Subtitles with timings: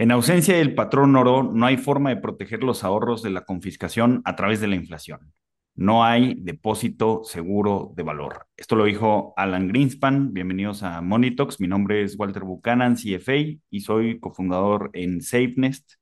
[0.00, 4.22] En ausencia del patrón oro, no hay forma de proteger los ahorros de la confiscación
[4.24, 5.34] a través de la inflación.
[5.74, 8.46] No hay depósito seguro de valor.
[8.56, 10.32] Esto lo dijo Alan Greenspan.
[10.32, 11.58] Bienvenidos a Monitox.
[11.58, 15.94] Mi nombre es Walter Buchanan, CFA, y soy cofundador en SafeNest.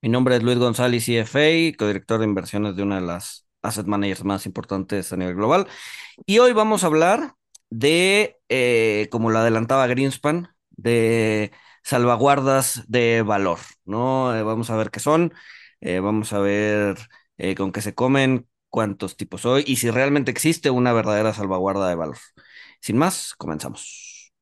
[0.00, 4.22] Mi nombre es Luis González, CFA, codirector de inversiones de una de las asset managers
[4.22, 5.66] más importantes a nivel global.
[6.24, 7.34] Y hoy vamos a hablar
[7.68, 11.50] de, eh, como lo adelantaba Greenspan, de
[11.82, 14.34] salvaguardas de valor, ¿no?
[14.36, 15.32] Eh, vamos a ver qué son,
[15.80, 16.98] eh, vamos a ver
[17.56, 21.96] con qué se comen, cuántos tipos hay y si realmente existe una verdadera salvaguarda de
[21.96, 22.18] valor.
[22.80, 24.32] Sin más, comenzamos.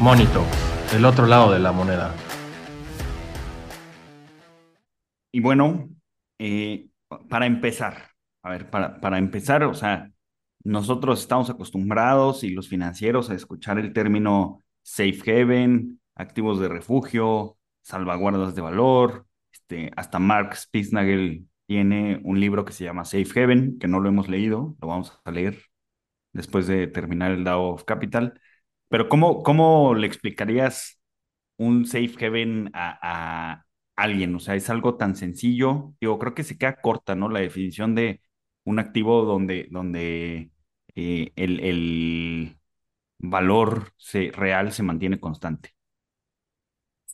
[0.00, 0.44] Monito,
[0.94, 2.14] el otro lado de la moneda.
[5.32, 5.88] Y bueno,
[6.38, 6.88] eh,
[7.28, 8.10] para empezar,
[8.42, 10.10] a ver, para, para empezar, o sea,
[10.64, 17.56] nosotros estamos acostumbrados y los financieros a escuchar el término safe haven, activos de refugio,
[17.82, 19.26] salvaguardas de valor.
[19.52, 24.08] Este, hasta Mark Spitznagel tiene un libro que se llama Safe Haven, que no lo
[24.08, 25.62] hemos leído, lo vamos a leer
[26.32, 28.40] después de terminar el DAO of Capital.
[28.88, 31.00] Pero ¿cómo, cómo le explicarías
[31.56, 33.64] un safe haven a,
[33.96, 34.34] alguien?
[34.34, 35.94] O sea, es algo tan sencillo.
[36.00, 37.28] Digo, creo que se queda corta, ¿no?
[37.28, 38.20] La definición de
[38.64, 40.50] un activo donde, donde
[40.94, 42.58] eh, el, el,
[43.18, 45.74] valor se, real se mantiene constante.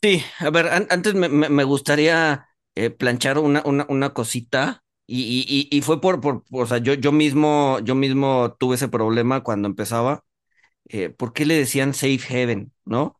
[0.01, 4.83] Sí, a ver, antes me, me, gustaría eh, planchar una, una, una cosita.
[5.07, 8.87] Y, y, y, fue por, por, o sea, yo, yo mismo, yo mismo tuve ese
[8.87, 10.23] problema cuando empezaba.
[10.89, 12.71] Eh, ¿por qué le decían safe haven?
[12.85, 13.19] ¿No?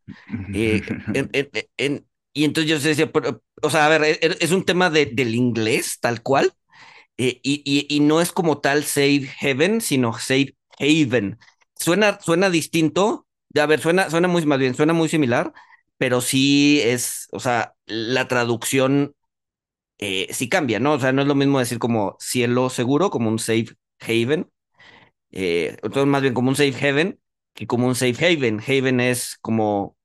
[0.54, 0.82] Eh,
[2.34, 3.12] y entonces yo decía,
[3.62, 6.54] o sea, a ver, e, e, es, un tema de, del inglés, tal cual,
[7.18, 11.40] eh, y, y, no es como tal safe haven, sino safe haven.
[11.76, 13.26] Suena, suena distinto,
[13.58, 15.54] a ver, suena, suena muy, más bien, suena muy similar,
[15.98, 19.16] pero sí es, o sea, la traducción
[19.98, 20.94] sí cambia, ¿no?
[20.94, 23.70] O sea, no es lo mismo decir como cielo seguro, como un safe
[24.02, 24.52] haven,
[25.32, 27.20] entonces más bien como un safe haven,
[27.56, 28.62] que como un safe haven.
[28.62, 29.98] Haven es como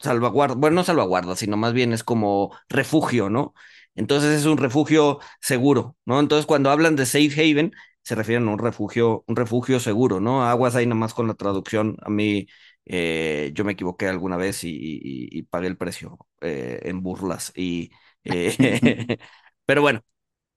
[0.00, 3.54] salvaguarda, bueno, no salvaguarda, sino más bien es como refugio, ¿no?
[3.94, 6.20] Entonces es un refugio seguro, ¿no?
[6.20, 7.72] Entonces cuando hablan de safe haven,
[8.02, 10.44] se refieren a un refugio, un refugio seguro, ¿no?
[10.44, 11.96] Aguas ahí nomás con la traducción.
[12.02, 12.46] A mí,
[12.86, 17.52] eh, yo me equivoqué alguna vez y, pagué el precio eh, en burlas.
[17.54, 17.90] Y,
[18.24, 19.18] eh,
[19.66, 20.02] pero bueno,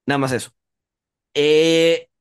[0.06, 0.52] nada más eso.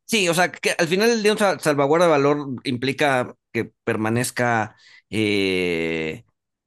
[0.07, 4.77] sí, o sea, que al final el día salvaguarda de valor implica que permanezca,
[5.11, 6.25] eh,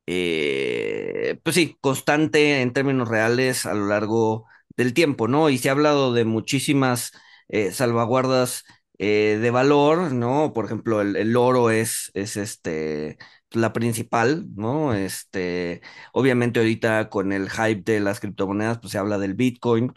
[0.07, 4.45] eh, pues sí, constante en términos reales a lo largo
[4.75, 5.49] del tiempo, ¿no?
[5.49, 7.11] Y se ha hablado de muchísimas
[7.49, 8.63] eh, salvaguardas
[8.99, 10.53] de valor, ¿no?
[10.53, 13.17] Por ejemplo, el, oro es, es este
[13.51, 14.93] la principal, ¿no?
[14.93, 15.81] Este,
[16.13, 19.93] obviamente ahorita con el hype de las criptomonedas, pues se habla del Bitcoin,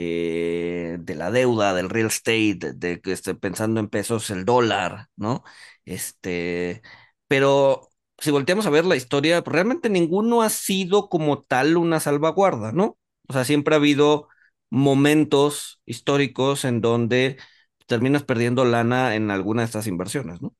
[0.00, 5.44] de la deuda, del real estate, de que esté pensando en pesos, el dólar, ¿no?
[5.84, 6.82] Este,
[7.28, 12.72] pero si volteamos a ver la historia, realmente ninguno ha sido como tal una salvaguarda,
[12.72, 12.98] ¿no?
[13.28, 14.28] O sea, siempre ha habido
[14.70, 17.36] momentos históricos en donde
[17.86, 20.54] terminas perdiendo lana en alguna de estas inversiones, ¿no?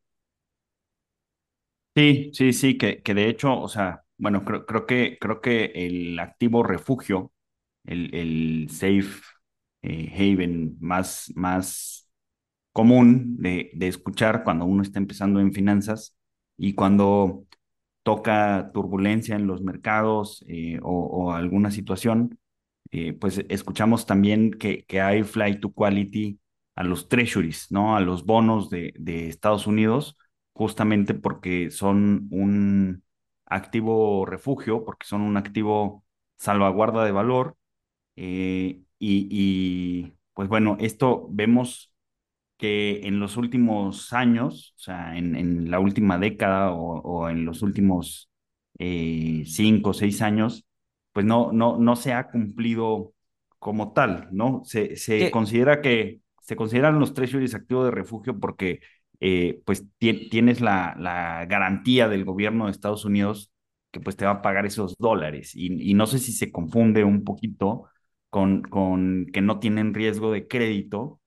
[1.94, 5.64] Sí, sí, sí, que, que de hecho, o sea, bueno, creo, creo que, creo que
[5.74, 7.32] el activo refugio,
[7.86, 9.22] el, el safe
[9.82, 12.08] eh, haven más, más
[12.72, 16.16] común de, escuchar cuando uno está empezando en finanzas
[16.58, 17.46] y cuando
[18.02, 22.38] toca turbulencia en los mercados eh, o, alguna situación,
[22.92, 26.38] eh, pues escuchamos también que, que hay flight to quality
[26.76, 27.96] a los treasuries, ¿no?
[27.96, 30.16] A los bonos de, de Estados Unidos,
[30.52, 33.02] justamente porque son un
[33.46, 36.04] activo refugio, porque son un activo
[36.36, 37.56] salvaguarda de valor.
[38.16, 41.92] Eh, y, y, pues bueno, esto vemos
[42.58, 48.30] que en los últimos años, o sea, en, la última década o, en los últimos
[48.78, 50.66] eh, cinco o seis años,
[51.12, 53.14] pues no, no, no se ha cumplido
[53.58, 54.62] como tal, ¿no?
[54.64, 58.80] Se, se considera que se consideran los treasuries activos de refugio porque
[59.20, 63.50] eh, pues tienes la, la garantía del gobierno de Estados Unidos
[63.90, 67.02] que pues te va a pagar esos dólares y, y no sé si se confunde
[67.04, 67.86] un poquito
[68.30, 71.20] con, con que no tienen riesgo de crédito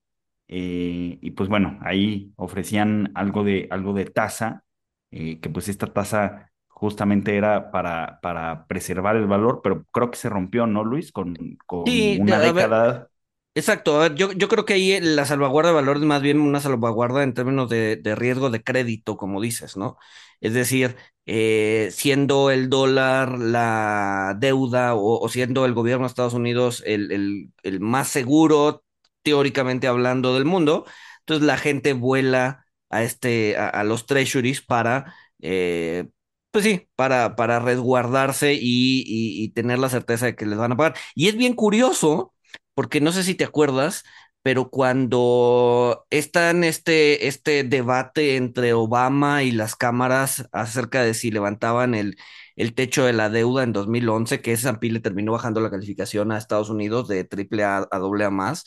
[0.48, 4.66] eh, y pues bueno, ahí ofrecían algo de, algo de tasa,
[5.12, 10.18] eh, que pues esta tasa justamente era para, para preservar el valor, pero creo que
[10.18, 11.12] se rompió, ¿no, Luis?
[11.12, 13.10] Con, con Sí, una ver, década.
[13.56, 13.98] exacto.
[13.98, 16.60] a ver, yo, yo creo que ahí la salvaguarda de valor es más bien una
[16.62, 19.98] salvaguarda en términos de, de riesgo de crédito, como dices, ¿no?
[20.42, 20.98] Es decir,
[21.32, 27.80] eh, siendo el dólar la deuda o, siendo el gobierno de Estados Unidos el, el,
[27.80, 28.84] más seguro,
[29.22, 30.86] teóricamente hablando, del mundo,
[31.20, 35.14] entonces la gente vuela a, este, a, los treasuries para...
[35.42, 36.10] eh,
[36.52, 40.78] Pues sí, para, para resguardarse y- y tener la certeza de que les van a
[40.78, 40.96] pagar.
[41.16, 42.34] Y es bien curioso,
[42.74, 44.04] porque no sé si te acuerdas,
[44.44, 51.32] pero cuando está en este, este debate entre Obama y las cámaras acerca de si
[51.32, 52.16] levantaban el,
[52.56, 56.38] el techo de la deuda en 2011, que S&P le terminó bajando la calificación a
[56.38, 58.64] Estados Unidos de triple A a doble A más,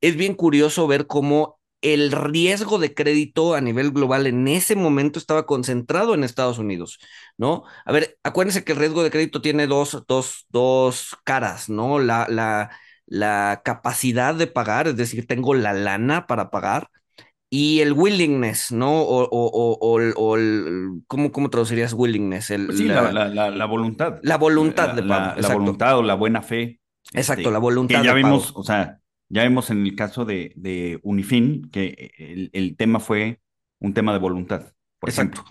[0.00, 5.18] es bien curioso ver cómo el riesgo de crédito a nivel global en ese momento
[5.18, 6.98] estaba concentrado en Estados Unidos,
[7.36, 7.64] ¿no?
[7.84, 11.98] A ver, acuérdense que el riesgo de crédito tiene dos, dos, dos caras, ¿no?
[11.98, 12.70] La, la,
[13.06, 16.90] la capacidad de pagar, es decir, tengo la lana para pagar,
[17.50, 19.02] y el willingness, ¿no?
[19.02, 22.50] O, o, o, o el, ¿cómo, cómo traducirías willingness?
[22.66, 25.36] Pues El, sí, la, la, la, la, la voluntad, la voluntad la, de pago, la,
[25.36, 25.58] la exacto.
[25.58, 26.80] voluntad o la buena fe,
[27.12, 28.60] Exacto, la este, que voluntad ya de vimos, pago.
[28.60, 33.40] o sea, ya vimos en el caso de, de Unifin que el, el tema fue
[33.80, 35.44] un tema de voluntad, por Exacto, ejemplo.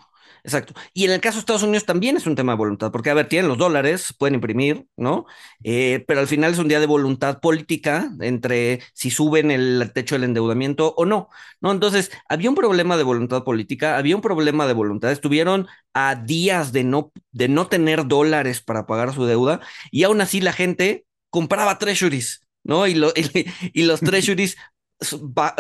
[0.46, 0.74] Exacto.
[0.94, 3.14] Y en el caso de Estados Unidos también es un tema de voluntad, porque, a
[3.14, 5.26] ver, tienen los dólares, pueden imprimir, ¿no?
[5.64, 10.16] Eh, pero al final es un día de voluntad política entre si suben el techo
[10.16, 11.30] del endeudamiento o no,
[11.62, 11.72] ¿no?
[11.72, 15.12] Entonces, había un problema de voluntad política, había un problema de voluntad.
[15.12, 20.22] Estuvieron a días de no, de no tener dólares para pagar su deuda y aún
[20.22, 22.42] así la gente compraba treasuries.
[22.68, 22.88] ¿No?
[22.88, 24.58] Y, lo- y, y los treasuries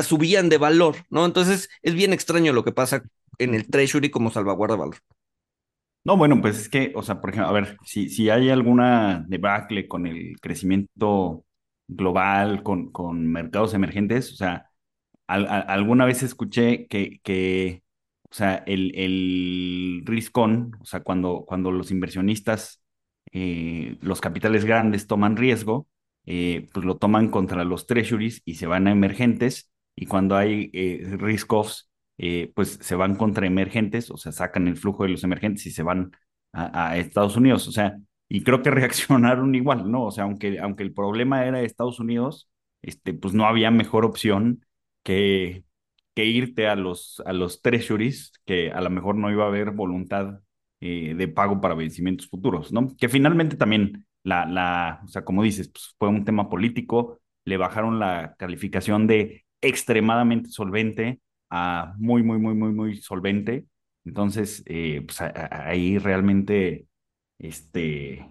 [0.03, 1.25] subían de valor, ¿no?
[1.25, 3.03] Entonces es bien extraño lo que pasa
[3.39, 4.95] en el Treasury como salvaguarda de valor.
[6.03, 9.25] No, bueno, pues es que, o sea, por ejemplo, a ver, si, si hay alguna
[9.27, 11.45] debacle con el crecimiento
[11.87, 14.69] global, con, con mercados emergentes, o sea,
[15.27, 17.83] alguna vez escuché que, que
[18.31, 22.83] o sea, el, el risk on, o sea, cuando, cuando los inversionistas,
[23.31, 25.87] eh, los capitales grandes toman riesgo,
[26.25, 30.69] eh, pues lo toman contra los treasuries y se van a emergentes, y cuando hay
[30.73, 35.09] eh, risk offs, eh, pues se van contra emergentes, o sea, sacan el flujo de
[35.09, 36.11] los emergentes y se van
[36.53, 37.97] a, Estados Unidos, o sea,
[38.29, 40.05] y creo que reaccionaron igual, ¿no?
[40.05, 42.49] O sea, aunque, aunque el problema era Estados Unidos,
[42.81, 44.65] este, pues no había mejor opción
[45.03, 45.65] que,
[46.15, 49.71] que irte a los, a los treasuries, que a lo mejor no iba a haber
[49.71, 50.39] voluntad
[50.81, 52.95] eh, de pago para vencimientos futuros, ¿no?
[52.97, 57.57] Que finalmente también, la, la, o sea, como dices, pues fue un tema político, le
[57.57, 63.65] bajaron la calificación de extremadamente solvente a muy, muy, muy, muy, muy solvente.
[64.05, 66.87] Entonces, eh, pues ahí realmente,
[67.39, 68.27] este,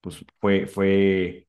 [0.00, 1.48] pues fue, fue,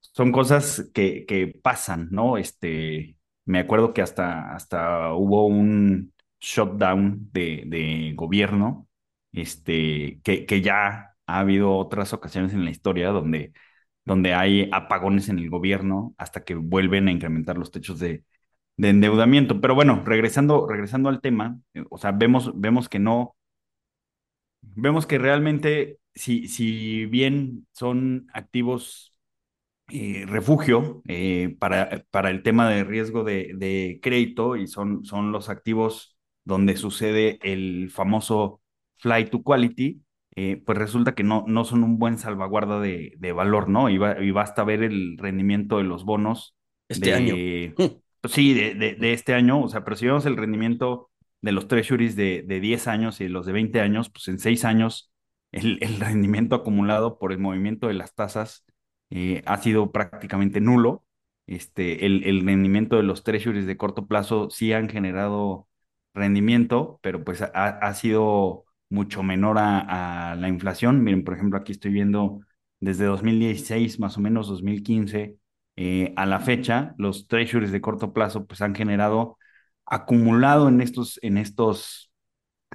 [0.00, 2.36] son cosas que, que pasan, ¿no?
[2.38, 8.88] Este, me acuerdo que hasta, hasta hubo un shutdown de, de gobierno,
[9.32, 13.52] este, que, que ya ha habido otras ocasiones en la historia donde,
[14.04, 18.24] donde hay apagones en el gobierno hasta que vuelven a incrementar los techos de,
[18.76, 19.60] de endeudamiento.
[19.60, 23.36] Pero bueno, regresando, regresando al tema, eh, o sea, vemos, vemos que no,
[24.62, 29.14] vemos que realmente, si, si bien son activos
[29.90, 35.32] eh, refugio eh, para, para el tema de riesgo de, de crédito y son, son
[35.32, 38.62] los activos donde sucede el famoso
[38.98, 40.02] fly to quality,
[40.36, 43.90] eh, pues resulta que no, no son un buen salvaguarda de, de valor, ¿no?
[43.90, 46.56] Y, ba- y basta ver el rendimiento de los bonos
[46.88, 47.36] Este año.
[47.36, 47.90] de, pues
[48.28, 51.68] sí, de, de, de este año, o sea, pero si vemos el rendimiento de los
[51.68, 55.12] treasuries de, de 10 años y los de 20 años, pues en 6 años
[55.52, 58.64] el, el rendimiento acumulado por el movimiento de las tasas
[59.10, 61.04] eh, ha sido prácticamente nulo.
[61.46, 65.68] Este, el, el rendimiento de los treasuries de corto plazo sí han generado
[66.14, 71.02] rendimiento, pero pues ha, ha sido mucho menor a, a, la inflación.
[71.04, 72.40] Miren, por ejemplo, aquí estoy viendo
[72.80, 75.36] desde 2016, más o menos 2015,
[75.76, 79.38] eh, a la fecha, los treasuries de corto plazo pues han generado
[79.86, 82.12] acumulado en estos, en estos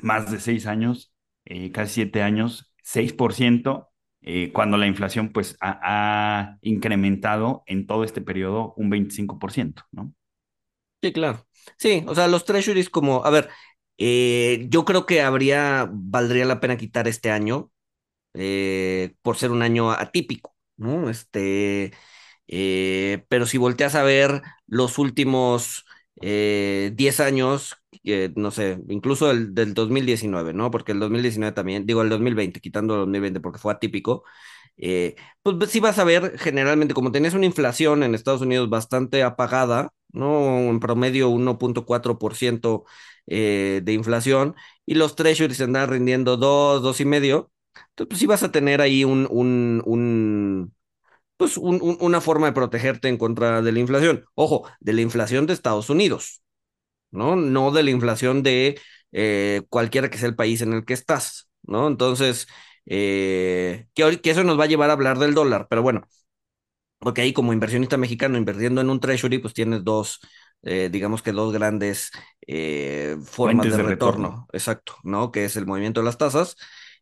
[0.01, 1.13] más de seis años,
[1.45, 3.89] eh, casi siete años, 6%,
[4.21, 10.13] eh, cuando la inflación pues ha, ha, incrementado en todo este periodo un 25%, ¿no?
[11.01, 11.47] Sí, claro.
[11.77, 13.49] Sí, o sea, los treasuries como, a ver,
[13.97, 17.71] eh, yo creo que habría, valdría la pena quitar este año
[19.21, 21.09] por ser un año atípico, ¿no?
[21.09, 21.91] Este,
[22.49, 25.85] eh, pero si volteas a ver los últimos
[26.21, 30.71] eh, 10 años, eh, no sé, incluso el del 2019, ¿no?
[30.71, 34.23] Porque el 2019 también, digo el 2020, quitando el 2020 porque fue atípico,
[34.77, 39.23] eh, pues sí vas a ver generalmente como tenés una inflación en Estados Unidos bastante
[39.23, 40.57] apagada, ¿no?
[40.59, 42.85] En promedio 1.4%
[43.27, 47.51] eh, de inflación y los treasuries andan rindiendo 2, 2,5%.
[47.89, 50.73] Entonces, pues sí vas a tener ahí un, un
[51.39, 54.25] pues un, un, una forma de protegerte en contra de la inflación.
[54.35, 56.43] Ojo, de la inflación de Estados Unidos,
[57.11, 57.37] ¿no?
[57.37, 58.77] No de la inflación de
[59.13, 61.87] eh, cualquiera que sea el país en el que estás, ¿no?
[61.87, 62.45] Entonces,
[62.85, 66.05] eh, que, que, eso nos va a llevar a hablar del dólar, pero bueno,
[66.99, 70.19] porque ahí como inversionista mexicano invirtiendo en un treasury, pues tienes dos,
[70.63, 72.11] eh, digamos que dos grandes
[72.47, 74.27] eh, formas de, de retorno.
[74.27, 74.47] retorno.
[74.51, 75.31] exacto, ¿no?
[75.31, 76.57] Que es el movimiento de las tasas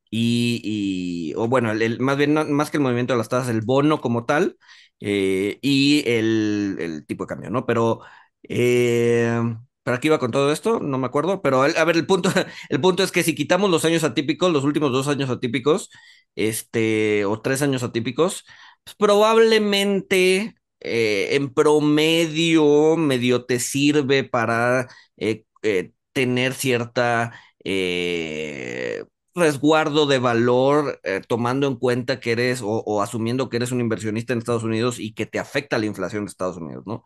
[0.09, 4.01] y, o bueno, el, más bien, más que el movimiento de las tasas, el bono
[4.01, 4.57] como tal
[4.99, 7.65] eh, y el, tipo de cambio, ¿no?
[7.65, 8.01] Pero,
[8.43, 9.39] eh,
[9.83, 10.79] ¿para qué iba con todo esto?
[10.79, 12.29] No me acuerdo, pero a ver, el punto,
[12.69, 15.89] el punto es que si quitamos los años atípicos, los últimos dos años atípicos,
[16.35, 18.45] este, o tres años atípicos,
[18.83, 24.87] pues probablemente eh, en promedio medio te sirve para
[25.17, 27.33] eh, tener cierta
[27.63, 29.03] eh,
[29.37, 34.33] resguardo de valor, eh, tomando en cuenta que eres o, asumiendo que eres un inversionista
[34.33, 37.03] en Estados Unidos y que te afecta la inflación de Estados Unidos, ¿no?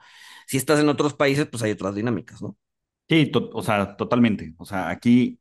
[0.48, 2.58] Si estás en otros países, pues hay otras dinámicas, ¿no?
[3.10, 4.54] Sí, o sea, totalmente.
[4.58, 5.40] O sea, aquí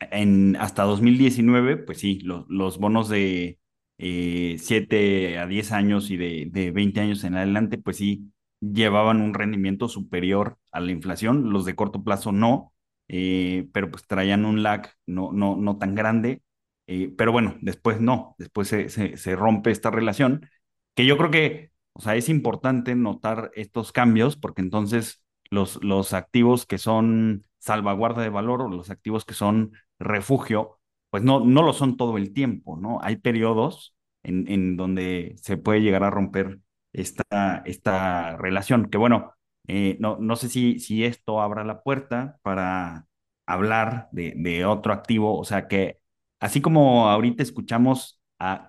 [0.00, 3.58] en hasta 2019, pues sí, lo, los bonos de
[3.98, 9.20] eh, 7 a 10 años y de, de 20 años en adelante, pues sí, llevaban
[9.20, 11.50] un rendimiento superior a la inflación.
[11.50, 12.72] Los de corto plazo no
[13.12, 16.42] eh, pero pues traían un lag no, no, no tan grande,
[16.86, 20.48] eh, pero bueno, después no, después se, se, se, rompe esta relación,
[20.94, 26.12] que yo creo que, o sea, es importante notar estos cambios porque entonces los, los
[26.12, 30.78] activos que son salvaguarda de valor o los activos que son refugio,
[31.10, 33.00] pues no, no lo son todo el tiempo, ¿no?
[33.02, 36.60] Hay periodos en, en donde se puede llegar a romper
[36.92, 39.34] esta, esta relación, que bueno,
[39.68, 43.06] eh, no, no sé si, si esto abra la puerta para
[43.46, 45.98] hablar de, otro activo, o sea que
[46.40, 48.20] así como ahorita escuchamos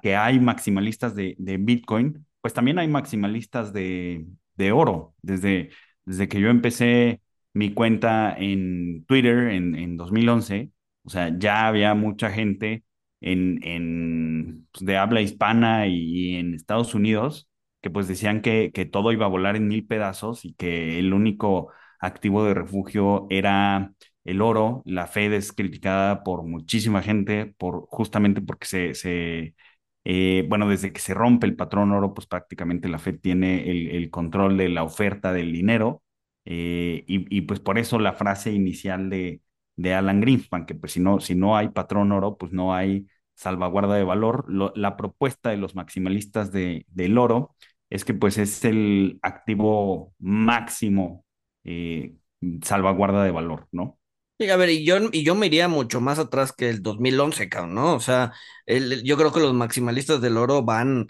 [0.01, 5.15] que hay maximalistas de, de, Bitcoin, pues también hay maximalistas de, de oro.
[5.21, 5.69] Desde,
[6.05, 7.21] desde que yo empecé
[7.53, 10.71] mi cuenta en Twitter en, en 2011,
[11.03, 12.83] o sea, ya había mucha gente
[13.21, 17.49] en, en, pues de habla hispana y en Estados Unidos
[17.81, 21.13] que pues decían que, que todo iba a volar en mil pedazos y que el
[21.13, 24.81] único activo de refugio era el oro.
[24.85, 29.55] La Fed es criticada por muchísima gente, por, justamente porque se, se
[30.03, 33.89] eh, bueno, desde que se rompe el patrón oro, pues prácticamente la Fed tiene el,
[33.91, 36.03] el control de la oferta del dinero.
[36.45, 39.41] Eh, y, y, pues por eso la frase inicial de,
[39.75, 43.07] de Alan Greenspan, que pues si no, si no hay patrón oro, pues no hay
[43.35, 44.45] salvaguarda de valor.
[44.47, 47.55] Lo, la propuesta de los maximalistas de, del oro
[47.91, 51.25] es que pues es el activo máximo
[51.65, 52.15] eh,
[52.63, 53.99] salvaguarda de valor, ¿no?
[54.39, 57.47] Sí, a ver, y yo, y yo me iría mucho más atrás que el 2011,
[57.49, 57.93] cabrón, ¿no?
[57.93, 58.33] O sea,
[58.65, 61.07] el, yo creo que los maximalistas del oro van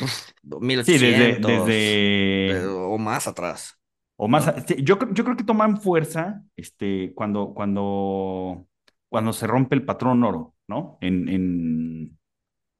[0.00, 2.66] uf, 1800 sí, desde, desde...
[2.68, 3.78] o más atrás.
[4.16, 8.68] O más, yo, yo creo que toman fuerza este, cuando, cuando,
[9.08, 10.96] cuando se rompe el patrón oro, ¿no?
[11.00, 12.18] En, en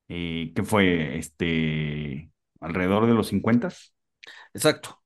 [0.08, 1.18] eh, ¿qué fue?
[1.18, 2.31] Este,
[2.62, 3.68] alrededor de los 50.
[4.54, 5.02] Exacto.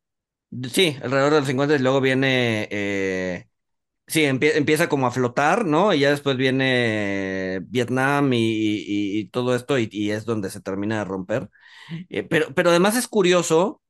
[0.72, 3.48] Sí, alrededor de los 50 y luego viene, eh,
[4.06, 5.94] sí, empie empieza como a flotar, ¿no?
[5.94, 10.98] Y ya después viene Vietnam y, y, todo esto y, y, es donde se termina
[10.98, 11.50] de romper.
[12.10, 13.82] Eh, pero, pero además es curioso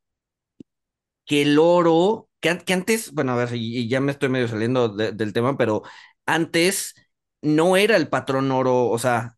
[1.25, 4.89] que el oro, que, que antes, bueno, a ver, y, ya me estoy medio saliendo
[4.89, 5.83] de, del tema, pero
[6.27, 6.95] antes
[7.43, 9.37] no era el patrón oro, o sea,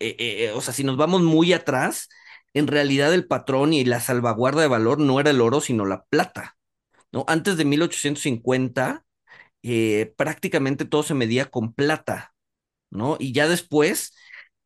[0.00, 2.08] eh, o sea, si nos vamos muy atrás,
[2.54, 6.04] en realidad el patrón y la salvaguarda de valor no era el oro, sino la
[6.04, 6.56] plata.
[7.12, 7.24] ¿no?
[7.28, 9.04] Antes de 1850,
[9.62, 12.34] eh, prácticamente todo se medía con plata,
[12.90, 13.16] ¿no?
[13.20, 14.14] Y ya después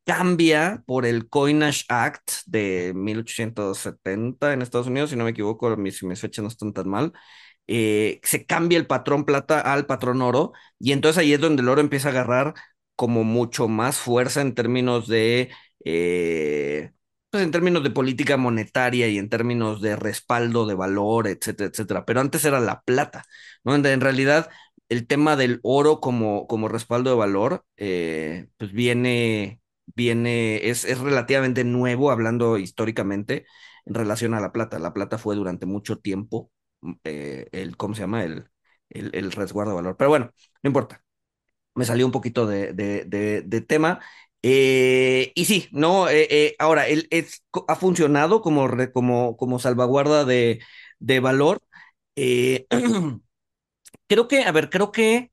[0.05, 6.03] cambia por el Coinage Act de 1870 en Estados Unidos, si no me equivoco, mis,
[6.03, 7.13] mis fechas no están tan mal.
[7.67, 11.69] Eh, se cambia el patrón plata al patrón oro, y entonces ahí es donde el
[11.69, 12.53] oro empieza a agarrar
[12.95, 15.49] como mucho más fuerza en términos de
[15.85, 16.91] eh,
[17.37, 22.05] pues en términos de política monetaria y en términos de respaldo de valor, etcétera, etcétera.
[22.05, 23.25] Pero antes era la plata,
[23.63, 23.75] ¿no?
[23.75, 24.49] En, realidad,
[24.89, 30.99] el tema del oro como, como respaldo de valor, eh, pues viene, viene, es, es
[30.99, 33.45] relativamente nuevo, hablando históricamente,
[33.85, 34.79] en relación a la plata.
[34.79, 36.51] La plata fue durante mucho tiempo,
[37.03, 38.23] eh, el, ¿cómo se llama?
[38.23, 38.49] El,
[38.89, 39.95] el, el resguardo de valor.
[39.97, 40.31] Pero bueno,
[40.63, 41.03] no importa.
[41.75, 43.99] Me salió un poquito de, de, de, de tema.
[44.49, 50.23] Eh, y sí, no, eh, eh, ahora, él es, ha funcionado como, como, como salvaguarda
[50.25, 50.61] de,
[50.99, 51.59] de valor.
[54.07, 55.31] creo que, a ver, creo que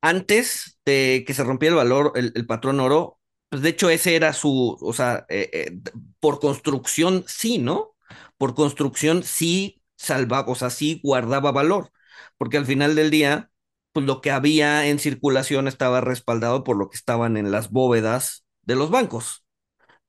[0.00, 4.32] antes de que se rompiera el valor, el, patrón oro, pues de hecho ese era
[4.32, 5.26] su, o sea,
[6.20, 7.94] por construcción sí, ¿no?
[8.38, 11.92] Por construcción sí salvaba, o sea, sí guardaba valor,
[12.38, 13.50] porque al final del día,
[13.92, 18.44] pues lo que había en circulación estaba respaldado por lo que estaban en las bóvedas
[18.62, 19.44] de los bancos,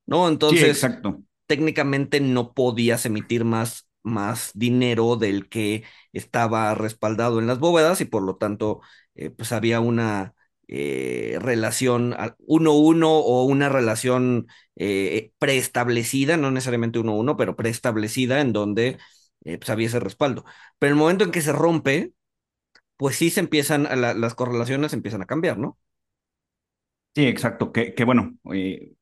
[0.06, 0.28] ¿no?
[0.46, 1.22] Sí, Entonces, exacto.
[1.46, 8.04] técnicamente no podías emitir más, más dinero del que estaba respaldado en las bóvedas y
[8.06, 8.80] por lo tanto,
[9.14, 10.34] eh, pues había una
[10.68, 12.14] eh, relación
[12.46, 14.46] uno uno o una relación
[14.76, 18.98] eh, preestablecida, no necesariamente uno uno, pero preestablecida en donde
[19.44, 20.44] eh, pues había ese respaldo.
[20.78, 22.12] Pero el momento en que se rompe,
[23.02, 25.76] pues sí se empiezan, la, las correlaciones empiezan a cambiar, ¿no?
[27.16, 27.72] Sí, exacto.
[27.72, 28.92] Que, bueno, eh,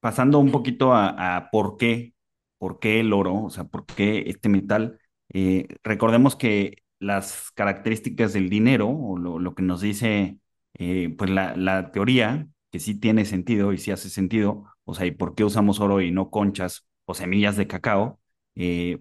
[0.00, 2.12] pasando un poquito a, por qué,
[2.58, 5.00] por qué el oro, o sea, por qué este metal,
[5.32, 10.38] eh, recordemos que las características del dinero, o lo, que nos dice,
[10.74, 15.06] eh, pues la, la teoría, que sí tiene sentido y sí hace sentido, o sea,
[15.06, 18.20] y por qué usamos oro y no conchas o semillas de cacao,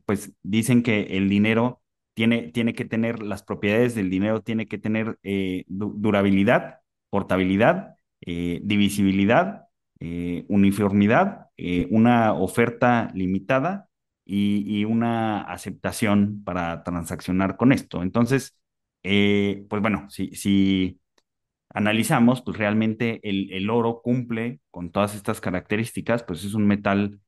[0.05, 1.81] pues dicen que el dinero
[2.15, 6.79] tiene, tiene que tener, las propiedades del dinero tiene que tener eh, du- durabilidad,
[7.09, 9.63] portabilidad, eh, divisibilidad
[9.99, 11.47] eh, uniformidad,
[11.89, 13.87] una oferta limitada
[14.25, 18.03] y, y, una aceptación para transaccionar con esto.
[18.03, 18.57] Entonces,
[19.01, 20.99] pues bueno, si, si
[21.69, 27.21] analizamos, pues realmente el, el, oro cumple con todas estas características, pues es un metal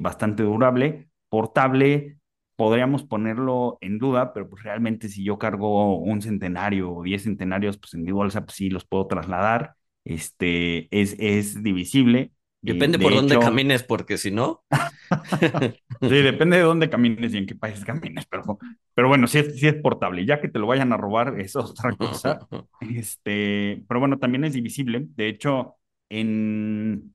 [0.00, 2.18] bastante durable, portable,
[2.56, 7.78] podríamos ponerlo en duda, pero pues realmente si yo cargo un centenario o diez centenarios,
[7.78, 12.32] pues en mi bolsa pues sí los puedo trasladar, este, es, es divisible.
[12.64, 14.64] Eh, Depende por de dónde camines, porque si no.
[16.00, 18.58] sí, depende de dónde camines y en qué país camines, pero,
[18.94, 20.24] pero bueno, sí es, sí es portable.
[20.26, 22.38] Ya que te lo vayan a robar, eso es otra cosa.
[22.80, 25.06] Este, pero bueno, también es divisible.
[25.16, 25.76] De hecho,
[26.08, 27.14] en,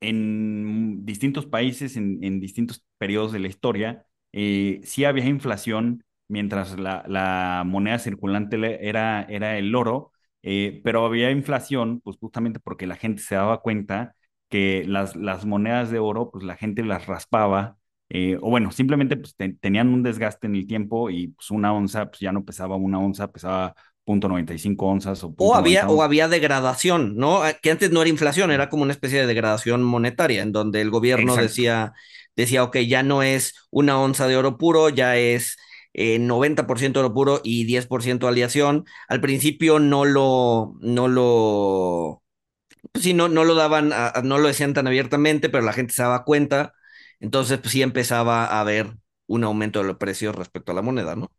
[0.00, 6.78] en distintos países, en, en distintos periodos de la historia, eh, sí había inflación mientras
[6.78, 7.04] la,
[7.66, 8.56] moneda circulante
[8.88, 13.60] era, era el oro, eh, pero había inflación, pues justamente porque la gente se daba
[13.62, 14.14] cuenta
[14.48, 15.16] que las,
[15.46, 17.76] monedas de oro, pues la gente las raspaba,
[18.08, 21.72] eh, o bueno, simplemente pues te- tenían un desgaste en el tiempo y pues una
[21.72, 25.56] onza, pues ya no pesaba una onza, pesaba punto noventa y cinco onzas o O
[25.56, 27.42] había, o había degradación, ¿no?
[27.42, 30.80] Ah, Que antes no era inflación, era como una especie de degradación monetaria, en donde
[30.80, 31.38] el gobierno Exacto.
[31.38, 31.92] decía,
[32.36, 35.56] decía, ok, ya no es una onza de oro puro, ya es
[35.92, 38.84] eh, 90% oro puro y 10% aleación.
[39.08, 42.22] Al principio no lo, no lo,
[42.92, 45.72] pues sí, no, no lo daban, a- a- no lo decían tan abiertamente, pero la
[45.74, 46.74] gente se daba cuenta.
[47.20, 48.94] Entonces, pues sí empezaba a haber
[49.28, 51.30] un aumento de los precios respecto a la moneda, ¿no?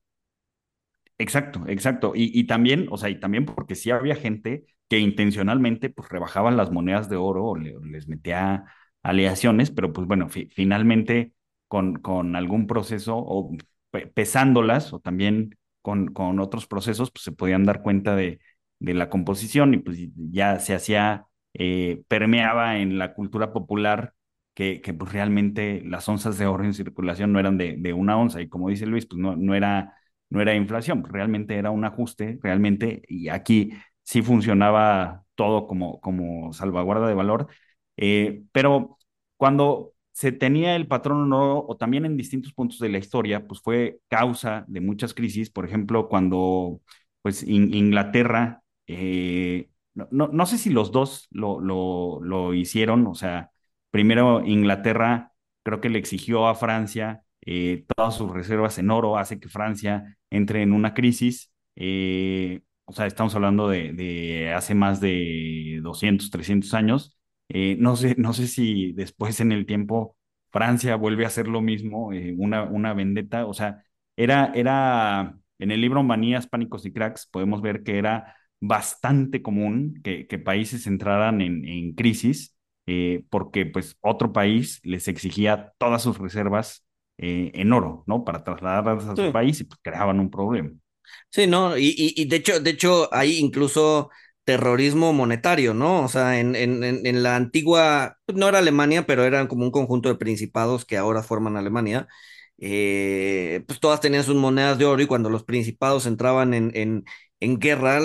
[1.18, 2.12] Exacto, exacto.
[2.16, 6.58] Y, y también, o sea, y también porque sí había gente que intencionalmente pues rebajaban
[6.58, 8.66] las monedas de oro o, le- les metía
[9.02, 11.34] aleaciones, pero pues bueno, fi- finalmente
[11.68, 13.52] con, con algún proceso o
[13.92, 18.40] pe- pesándolas o también con, con otros procesos, pues se podían dar cuenta de,
[18.80, 19.98] de la composición y pues
[20.32, 24.14] ya se hacía, eh, permeaba en la cultura popular
[24.54, 28.18] que, que pues realmente las onzas de oro en circulación no eran de, de una
[28.18, 29.94] onza y como dice Luis, pues no, no era
[30.30, 33.72] no era inflación, realmente era un ajuste, realmente, y aquí
[34.04, 37.48] sí funcionaba todo como, como salvaguarda de valor,
[37.98, 38.98] eh, pero
[39.38, 43.62] cuando se tenía el patrón oro, o también en distintos puntos de la historia, pues
[43.62, 46.82] fue causa de muchas crisis, por ejemplo, cuando
[47.22, 53.08] pues in, Inglaterra, eh, no, no, no, sé si los dos lo, lo, lo hicieron,
[53.08, 53.52] o sea,
[53.92, 55.34] primero Inglaterra
[55.64, 60.18] creo que le exigió a Francia eh, todas sus reservas en oro, hace que Francia
[60.30, 61.52] entre en una crisis.
[61.76, 67.18] Eh, o sea, estamos hablando de, hace más de 200, 300 años.
[67.50, 70.18] Eh, no, sé, no sé si después en el tiempo
[70.52, 73.46] Francia vuelve a hacer lo mismo, una, una vendetta.
[73.46, 73.84] O sea,
[74.16, 80.02] era, era en el libro Manías, Pánicos y Cracks, podemos ver que era bastante común
[80.04, 82.56] que, países entraran en, crisis
[83.30, 86.85] porque pues otro país les exigía todas sus reservas
[87.18, 88.24] eh, en oro, ¿no?
[88.26, 90.72] Para trasladarlas a su país y pues creaban un problema.
[91.32, 91.78] Sí, ¿no?
[91.78, 94.10] Y, y, y de hecho, de hecho, hay incluso
[94.44, 96.04] terrorismo monetario, ¿no?
[96.04, 99.64] O sea, en, en, en, en la antigua, pues, no era Alemania, pero eran como
[99.66, 102.08] un conjunto de principados que ahora forman Alemania.
[102.58, 107.04] eh, pues todas tenían sus monedas de oro y cuando los principados entraban en, en,
[107.42, 108.00] en guerra,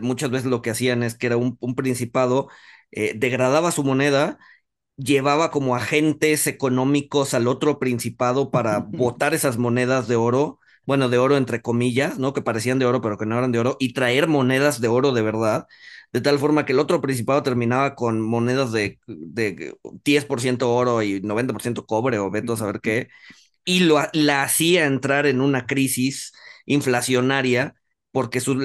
[0.00, 2.48] muchas veces lo que hacían es que era un, un principado,
[2.90, 4.38] eh, degradaba su moneda
[5.04, 11.18] llevaba como agentes económicos al otro principado para botar esas monedas de oro, bueno, de
[11.18, 12.32] oro entre comillas, ¿no?
[12.32, 15.12] Que parecían de oro, pero que no eran de oro, y traer monedas de oro
[15.12, 15.66] de verdad,
[16.12, 21.20] de tal forma que el otro principado terminaba con monedas de, de 10% oro y
[21.22, 23.08] 90% cobre o veto a saber qué,
[23.64, 26.32] y lo, la hacía entrar en una crisis
[26.66, 27.74] inflacionaria
[28.12, 28.56] porque sus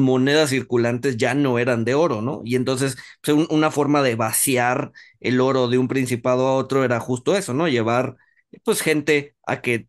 [0.00, 2.42] monedas circulantes ya no eran de oro, ¿no?
[2.44, 7.00] Y entonces pues, una forma de vaciar el oro de un principado a otro era
[7.00, 7.68] justo eso, ¿no?
[7.68, 8.16] Llevar
[8.64, 9.88] pues gente a que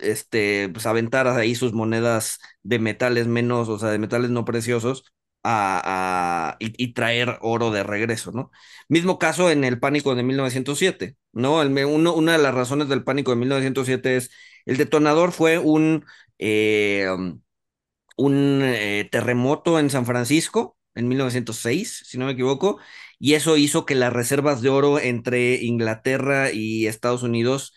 [0.00, 5.04] este pues aventara ahí sus monedas de metales menos, o sea, de metales no preciosos
[5.44, 8.50] a, y, traer oro de regreso, ¿no?
[8.88, 11.62] Mismo caso en el pánico de 1907, ¿no?
[11.62, 14.30] El, uno, una de las razones del pánico de 1907 es
[14.66, 16.04] el detonador fue un
[16.38, 17.06] eh,
[18.18, 22.78] un eh, terremoto en San Francisco en 1906, si no me equivoco,
[23.20, 27.74] y eso hizo que las reservas de oro entre Inglaterra y Estados Unidos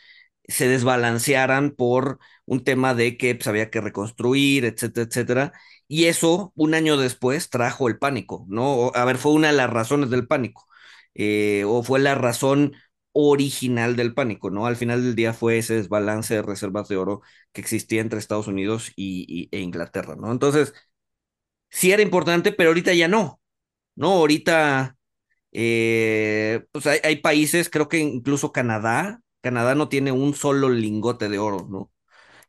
[0.48, 5.54] se desbalancearan por un tema de que pues, había que reconstruir, etcétera, etcétera.
[5.88, 8.92] Y eso, un año después, trajo el pánico, ¿no?
[8.96, 10.68] A ver, fue una de las razones del pánico,
[11.16, 12.74] eh, o fue la razón
[13.14, 14.66] original del pánico, ¿no?
[14.66, 17.22] Al final del día fue ese desbalance de reservas de oro
[17.52, 20.32] que existía entre Estados Unidos y, e Inglaterra, ¿no?
[20.32, 20.74] Entonces,
[21.70, 23.42] sí era importante, pero ahorita ya no,
[23.96, 24.12] ¿no?
[24.14, 24.98] Ahorita,
[25.54, 31.40] eh, pues hay, países, creo que incluso Canadá, Canadá no tiene un solo lingote de
[31.40, 31.92] oro, ¿no?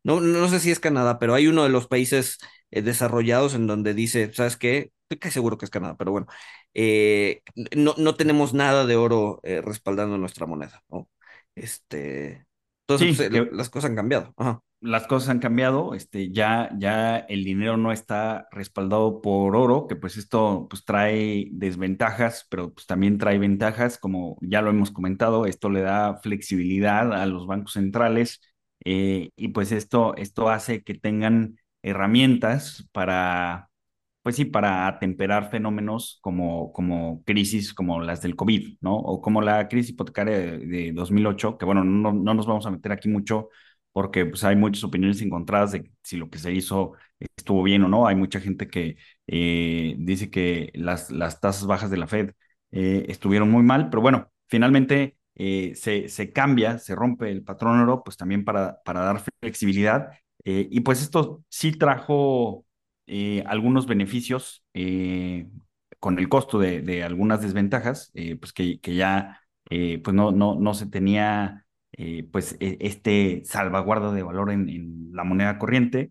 [0.05, 2.39] No, no sé si es Canadá, pero hay uno de los países
[2.71, 4.93] eh, desarrollados en donde dice, ¿sabes qué?
[5.11, 6.27] Estoy seguro que es Canadá, pero bueno,
[6.75, 7.43] eh,
[7.77, 11.09] no, no, tenemos nada de oro eh, respaldando nuestra moneda, ¿no?
[11.55, 12.47] Este,
[12.87, 14.35] entonces, pues, las cosas han cambiado.
[14.81, 19.95] Las cosas han cambiado, este, ya, ya el dinero no está respaldado por oro, que
[19.95, 25.47] pues esto pues trae desventajas, pero pues también trae ventajas, como ya lo hemos comentado,
[25.47, 28.41] esto le da flexibilidad a los bancos centrales
[28.85, 33.71] y pues esto, esto hace que tengan herramientas para,
[34.23, 38.97] pues sí, para atemperar fenómenos como, como crisis como las del COVID, ¿no?
[38.97, 42.93] O como la crisis hipotecaria de, 2008, que bueno, no, no, nos vamos a meter
[42.93, 43.49] aquí mucho
[43.93, 46.93] porque pues hay muchas opiniones encontradas de si lo que se hizo
[47.37, 48.07] estuvo bien o no.
[48.07, 52.33] Hay mucha gente que eh, dice que las, las tasas bajas de la Fed
[52.71, 57.81] eh, estuvieron muy mal, pero bueno, finalmente eh, se, se cambia, se rompe el patrón
[57.81, 60.11] oro, pues también para, para dar flexibilidad
[60.45, 62.65] eh, y pues esto sí trajo
[63.07, 65.49] eh, algunos beneficios eh,
[65.99, 70.87] con el costo de, algunas desventajas, pues que, que ya pues no, no, no se
[70.87, 71.65] tenía
[72.33, 76.11] pues e, este salvaguarda de valor en, la moneda corriente,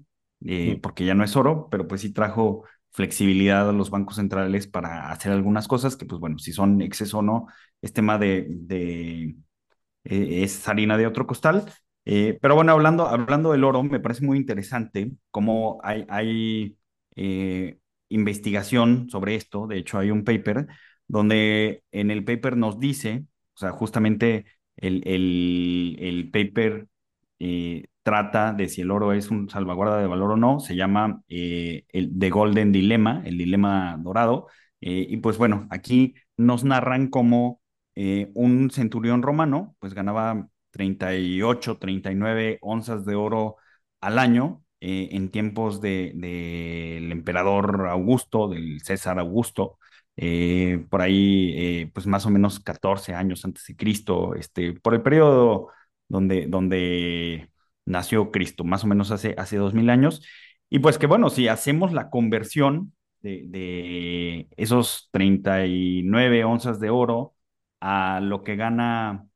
[0.81, 5.11] porque ya no es oro, pero pues sí trajo flexibilidad a los bancos centrales para
[5.11, 7.47] hacer algunas cosas que pues bueno, si son exceso o no,
[7.81, 9.35] es tema de, de
[10.03, 11.65] es harina de otro costal,
[12.05, 16.77] eh, pero bueno, hablando, hablando del oro, me parece muy interesante cómo hay, hay
[17.15, 19.67] eh, investigación sobre esto.
[19.67, 20.67] De hecho, hay un paper
[21.07, 24.45] donde en el paper nos dice, o sea, justamente
[24.77, 26.87] el, el, paper
[27.39, 30.59] eh, trata de si el oro es un salvaguarda de valor o no.
[30.59, 31.85] Se llama el
[32.19, 34.47] The Golden Dilemma, el dilema dorado.
[34.79, 37.61] y pues bueno, aquí nos narran cómo
[38.33, 43.57] un centurión romano pues ganaba 38, 39 onzas de oro
[43.99, 49.77] al año eh, en tiempos del de, emperador Augusto, del César Augusto,
[50.17, 54.95] eh, por ahí, eh, pues más o menos 14 años antes de Cristo, este, por
[54.95, 55.69] el periodo
[56.07, 57.51] donde, donde
[57.85, 60.23] nació Cristo, más o menos hace, hace 2000 años.
[60.69, 67.35] Y pues que bueno, si hacemos la conversión de, de esos 39 onzas de oro
[67.81, 69.27] a lo que gana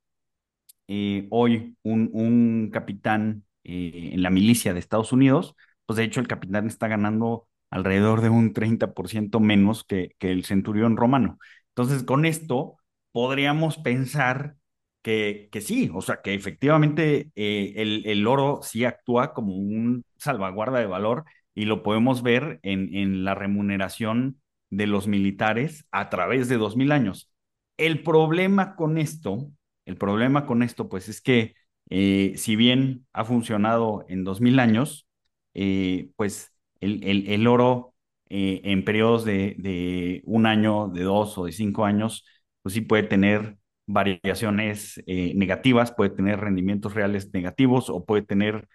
[1.30, 6.28] hoy un, un capitán eh, en la milicia de Estados Unidos, pues de hecho el
[6.28, 11.39] capitán está ganando alrededor de un 30% menos que, el centurión romano.
[11.69, 12.78] Entonces, con esto
[13.12, 14.56] podríamos pensar
[15.01, 20.04] que, que sí, o sea, que efectivamente eh, el, el, oro sí actúa como un
[20.17, 26.10] salvaguarda de valor y lo podemos ver en, en la remuneración de los militares a
[26.10, 27.30] través de dos mil años.
[27.78, 29.51] El problema con esto
[29.86, 31.56] el problema con esto, pues, es que
[31.89, 35.08] eh, si bien ha funcionado en 2000 años,
[35.54, 37.93] eh, pues el, oro
[38.30, 42.26] eh, en periodos de, de, un año, de dos o de cinco años,
[42.62, 48.67] pues sí puede tener variaciones negativas, puede tener rendimientos reales negativos o puede tener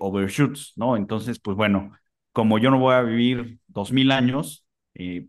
[0.00, 0.96] overshoots, ¿no?
[0.96, 1.92] Entonces, pues bueno,
[2.32, 4.66] como yo no voy a vivir dos mil años,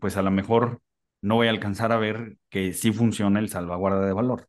[0.00, 0.80] pues a lo mejor
[1.20, 4.48] no voy a alcanzar a ver que sí funciona el salvaguarda de valor.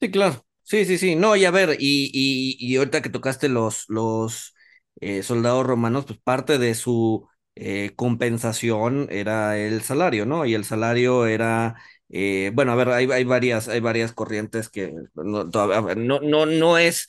[0.00, 0.44] Sí, claro.
[0.64, 1.14] Sí, sí, sí.
[1.16, 4.54] No, y a ver, y, y, y ahorita que tocaste los, los
[5.00, 10.46] eh, soldados romanos, pues parte de su eh, compensación era el salario, ¿no?
[10.46, 11.76] Y el salario era,
[12.08, 16.78] eh, bueno, a ver, hay, hay varias, hay varias corrientes que no, no, no, no
[16.78, 17.08] es,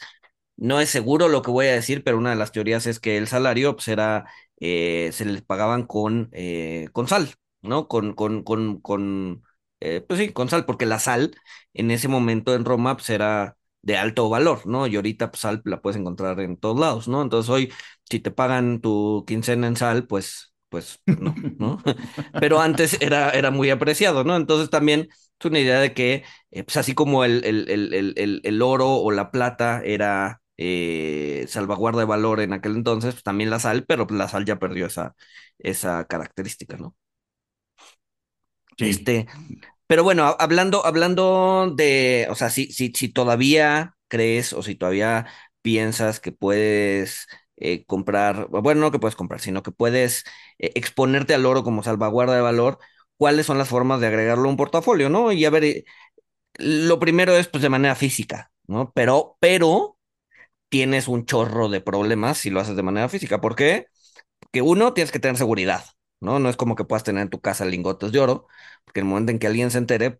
[0.58, 3.18] no es seguro lo que voy a decir, pero una de las teorías es que
[3.18, 4.26] el salario, pues era,
[4.60, 6.30] eh, se les pagaban con,
[6.92, 7.88] con sal, ¿no?
[7.88, 9.44] Con, con, con, con,
[9.98, 11.36] eh, pues sí, con sal, porque la sal
[11.74, 14.88] en ese momento en Roma, pues era de alto valor, ¿no?
[14.88, 17.22] Y ahorita pues, sal la puedes encontrar en todos lados, ¿no?
[17.22, 17.72] Entonces hoy,
[18.10, 21.82] si te pagan tu quincena en sal, pues, pues, pues no, ¿no?
[22.40, 24.36] Pero antes era, era muy apreciado, ¿no?
[24.36, 25.08] Entonces también
[25.40, 28.90] es una idea de que, eh, pues así como el, el, el, el, el oro
[28.96, 33.86] o la plata era eh, salvaguarda de valor en aquel entonces, pues también la sal,
[33.88, 35.16] pero la sal ya perdió esa,
[35.60, 36.96] esa característica, ¿no?
[38.78, 38.86] Sí.
[38.90, 39.28] Este,
[39.88, 45.28] pero bueno, hablando, hablando de, o sea, si, si, si todavía crees o si todavía
[45.62, 50.24] piensas que puedes eh, comprar, bueno, no que puedes comprar, sino que puedes
[50.60, 52.80] eh, exponerte al oro como salvaguarda de valor,
[53.18, 55.32] ¿cuáles son las formas de agregarlo a un portafolio, no?
[55.32, 55.86] Y a ver, eh,
[56.58, 58.92] lo primero es pues de manera física, ¿no?
[58.96, 59.98] Pero, pero
[60.70, 63.42] tienes un chorro de problemas si lo haces de manera física.
[63.42, 63.88] ¿Por qué?
[64.40, 65.86] Porque uno, tienes que tener seguridad.
[66.22, 66.40] ¿no?
[66.40, 68.48] No es como que puedas tener en tu casa lingotes de oro,
[68.86, 70.20] porque en el momento en que alguien se entere,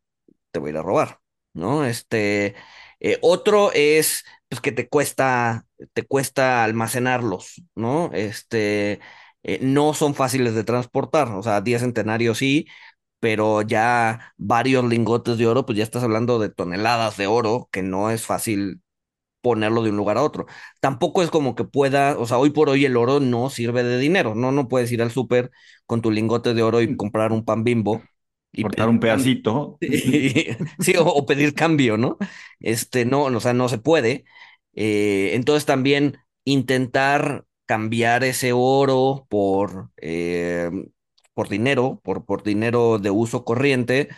[0.52, 1.20] te va a ir a robar,
[1.54, 1.86] ¿no?
[1.86, 2.56] Este,
[3.00, 8.12] eh, otro es, pues, que te cuesta, te cuesta almacenarlos, ¿no?
[8.14, 9.00] Este,
[9.44, 12.68] eh, no son fáciles de transportar, o sea, 10 centenarios sí,
[13.20, 17.82] pero ya varios lingotes de oro, pues ya estás hablando de toneladas de oro, que
[17.84, 18.82] no es fácil
[19.42, 20.46] ponerlo de un lugar a otro.
[20.82, 24.00] Tampoco es como que pueda, o sea, hoy por hoy el oro no sirve de
[24.00, 25.52] dinero, no, no puedes ir al súper
[25.86, 28.02] con tu lingote de oro y comprar un pan bimbo.
[28.56, 29.78] Y cortar un pedacito.
[29.82, 32.18] sí, o, o, pedir cambio, ¿no?
[32.60, 34.26] Este, no, o sea, no se puede.
[34.74, 40.70] Eh, entonces también intentar cambiar ese oro por, eh,
[41.34, 44.10] por dinero, por, por dinero de uso corriente,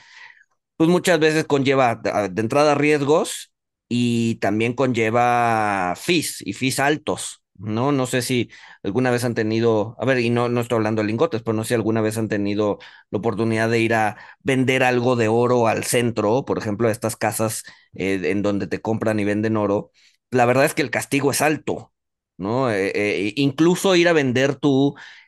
[0.76, 3.52] pues muchas veces conlleva de entrada riesgos
[3.90, 7.92] y también conlleva fees y fees altos, ¿no?
[7.92, 8.50] No sé si
[8.84, 11.64] alguna vez han tenido, a ver, y no, no estoy hablando de lingotes, pero no
[11.64, 12.80] sé si alguna vez han tenido
[13.12, 17.64] la oportunidad de ir a vender algo de oro al centro, por ejemplo, estas casas
[17.94, 19.92] eh, en donde te compran y venden oro.
[20.32, 21.94] La verdad es que el castigo es alto,
[22.38, 22.70] ¿no?
[22.72, 24.60] Eh, eh, incluso ir a vender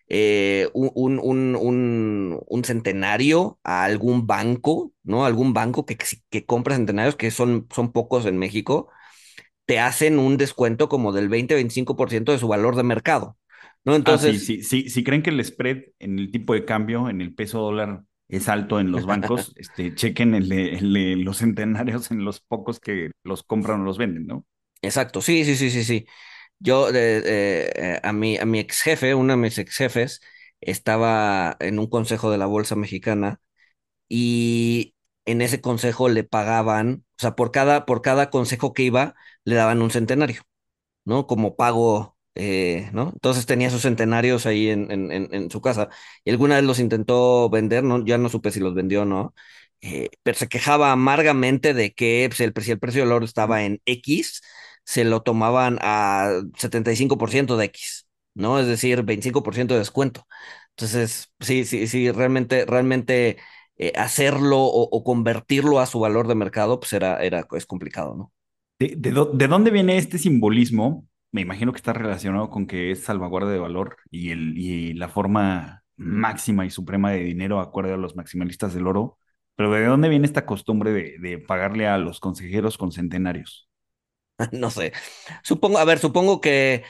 [0.07, 5.25] eh, un, un, un, un, centenario a algún banco, ¿no?
[5.25, 5.97] Algún banco que,
[6.29, 8.89] que compra centenarios, que son, son pocos en México,
[9.69, 13.37] te hacen un descuento como del 20-25% de su valor de mercado,
[13.85, 13.93] ¿no?
[13.93, 14.35] Entonces...
[14.35, 17.21] Ah, sí, sí, sí, si creen que el spread en el tipo de cambio, en
[17.21, 22.25] el peso dólar, es alto en los bancos, este, chequen el el los centenarios en
[22.25, 24.43] los pocos que los compran o los venden, ¿no?
[24.81, 26.07] Exacto, sí, sí, sí, sí, sí.
[26.57, 27.21] Yo, eh,
[27.75, 30.19] eh, a, mi, a mi ex jefe, uno de mis ex jefes,
[30.61, 33.39] estaba en un consejo de la Bolsa Mexicana
[34.07, 39.15] y en ese consejo le pagaban, o sea, por cada, por cada consejo que iba,
[39.45, 40.41] le daban un centenario,
[41.05, 41.27] ¿no?
[41.27, 43.11] Como pago, eh, ¿no?
[43.13, 45.89] Entonces tenía sus centenarios ahí en, en, en, su casa
[46.23, 48.05] y alguna vez los intentó vender, ¿no?
[48.05, 49.33] Ya no supe si los vendió o no,
[49.81, 53.63] eh, pero se quejaba amargamente de que pues, el, si el precio del oro estaba
[53.63, 54.41] en X,
[54.83, 58.59] se lo tomaban a 75% de X, ¿no?
[58.59, 60.27] Es decir, 25% de descuento.
[60.71, 63.37] Entonces, sí, sí, sí, realmente, realmente
[63.79, 68.15] eh, hacerlo o, o, convertirlo a su valor de mercado, pues era, era es complicado,
[68.15, 68.33] ¿no?
[68.79, 71.07] ¿De, de, de dónde viene este simbolismo?
[71.31, 75.09] Me imagino que está relacionado con que es salvaguarda de valor y, el, y la
[75.09, 79.17] forma máxima y suprema de dinero, acuerdo a los maximalistas del oro.
[79.55, 83.69] Pero ¿de dónde viene esta costumbre de, de pagarle a los consejeros con centenarios?
[84.51, 84.93] no sé.
[85.43, 86.83] Supongo, a ver, supongo que.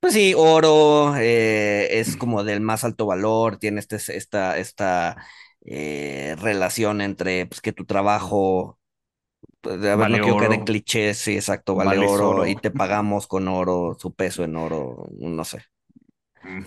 [0.00, 5.24] Pues sí, oro eh, es como del más alto valor, tiene este, esta, esta
[5.64, 8.78] eh, relación entre pues, que tu trabajo.
[9.60, 12.46] Pues, a ver, vale no quiero caer en clichés, sí, exacto, vale, vale oro, oro,
[12.46, 15.62] y te pagamos con oro, su peso en oro, no sé.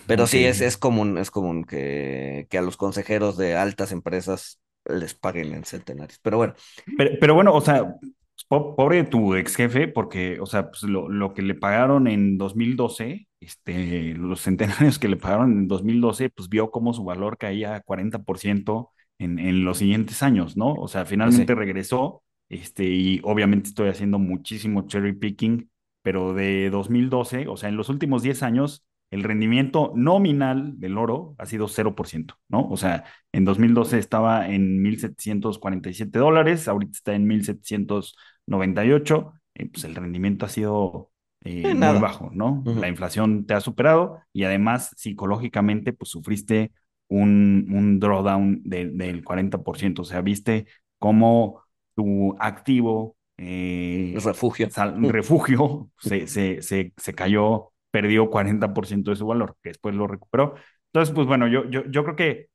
[0.06, 0.40] Pero okay.
[0.40, 5.14] sí, es, es común, es común que, que a los consejeros de altas empresas les
[5.14, 6.20] paguen en centenarios.
[6.22, 6.54] Pero bueno.
[6.96, 7.96] Pero, pero bueno, o sea,
[8.48, 12.38] pobre de tu ex jefe, porque, o sea, pues lo, lo, que le pagaron en
[12.38, 17.82] 2012, este, los centenarios que le pagaron en 2012, pues vio cómo su valor caía
[17.82, 20.74] 40% en, en los siguientes años, ¿no?
[20.74, 25.70] O sea, finalmente regresó, este, y obviamente estoy haciendo muchísimo cherry picking,
[26.02, 31.36] pero de 2012, o sea, en los últimos 10 años, el rendimiento nominal del oro
[31.38, 32.68] ha sido 0%, ¿no?
[32.68, 37.28] O sea, en 2012 estaba en 1.747 dólares, ahorita está en
[38.46, 41.10] 1.798, eh, pues el rendimiento ha sido
[41.44, 42.00] eh, Eh, muy nada.
[42.00, 42.68] bajo, ¿no?
[42.74, 46.72] La inflación te ha superado y además psicológicamente pues sufriste
[47.08, 50.66] un, un drawdown de- del 40%, o sea, viste
[50.98, 51.62] cómo
[51.94, 54.68] tu activo, eh, Refugio.
[54.68, 55.10] sal- Mm.
[55.10, 60.54] refugio, se, se, se, se cayó, perdió 40% de su valor, que después lo recuperó.
[60.92, 62.48] Entonces, pues bueno, yo, yo, yo creo que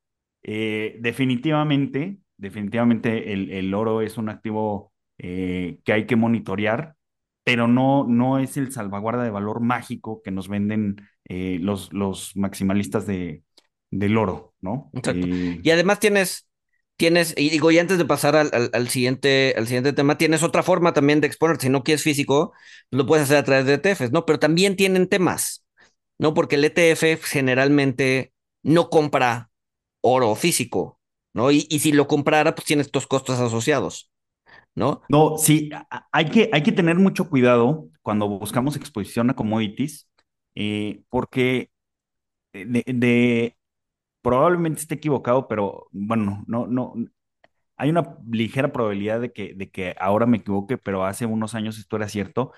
[0.43, 6.95] eh, definitivamente, definitivamente el, el oro es un activo eh, que hay que monitorear
[7.43, 10.97] pero no, no es el salvaguarda de valor mágico que nos venden
[11.29, 13.43] eh, los, los maximalistas de,
[13.91, 14.91] del oro, ¿no?
[14.93, 15.27] Exacto.
[15.31, 16.47] Eh, Y además tienes,
[16.97, 20.43] tienes, y digo, y antes de pasar al, al, al siguiente, al siguiente tema, tienes
[20.43, 21.63] otra forma también de exponerte.
[21.67, 22.53] Si no quieres físico,
[22.91, 24.25] lo puedes hacer a través de ETFs, ¿no?
[24.25, 25.65] Pero también tienen temas,
[26.17, 26.33] ¿no?
[26.33, 29.51] Porque el ETF generalmente no compra
[30.01, 30.99] oro físico,
[31.33, 31.51] ¿no?
[31.51, 34.11] Y, y si lo comprara, pues tiene estos costos asociados,
[34.79, 35.03] ¿no?
[35.07, 35.69] no, sí,
[36.11, 40.09] hay que, hay que tener mucho cuidado cuando buscamos exposición a commodities,
[40.55, 41.71] eh, porque
[42.53, 43.55] de-
[44.21, 46.93] probablemente esté equivocado, pero bueno, no, no,
[47.77, 51.77] hay una ligera probabilidad de que, de que ahora me equivoque, pero hace unos años
[51.79, 52.51] esto era cierto.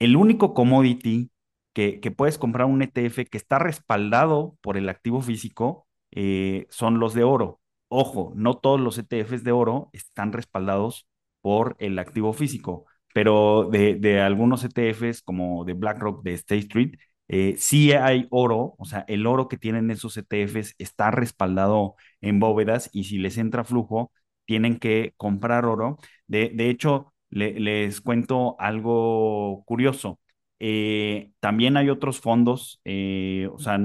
[0.00, 1.30] El único commodity
[1.74, 7.00] que, que puedes comprar un ETF que está respaldado por el activo físico eh, son
[7.00, 7.60] los de oro.
[7.88, 11.08] Ojo, no todos los ETFs de oro están respaldados
[11.40, 16.94] por el activo físico, pero de, de algunos ETFs como de BlackRock, de State Street,
[17.28, 22.40] eh, sí hay oro, o sea, el oro que tienen esos ETFs está respaldado en
[22.40, 24.12] bóvedas y si les entra flujo,
[24.46, 25.98] tienen que comprar oro.
[26.26, 30.18] De, de hecho, le, les cuento algo curioso.
[30.58, 33.78] Eh, también hay otros fondos, eh, o sea,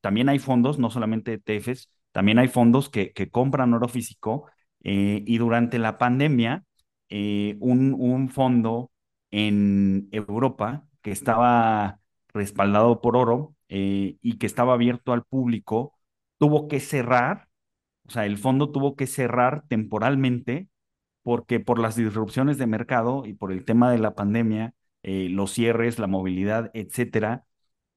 [0.00, 4.46] también hay fondos, no solamente ETFs, también hay fondos que, que compran oro físico
[4.86, 6.64] eh, y durante la pandemia,
[7.10, 8.92] eh, un, un fondo
[9.32, 12.00] en Europa que estaba
[12.34, 15.94] respaldado por oro eh, y que estaba abierto al público,
[16.38, 17.48] tuvo que cerrar,
[18.08, 20.68] o sea, el fondo tuvo que cerrar temporalmente
[21.22, 25.52] porque por las disrupciones de mercado y por el tema de la pandemia, eh, los
[25.52, 27.44] cierres, la movilidad, etcétera,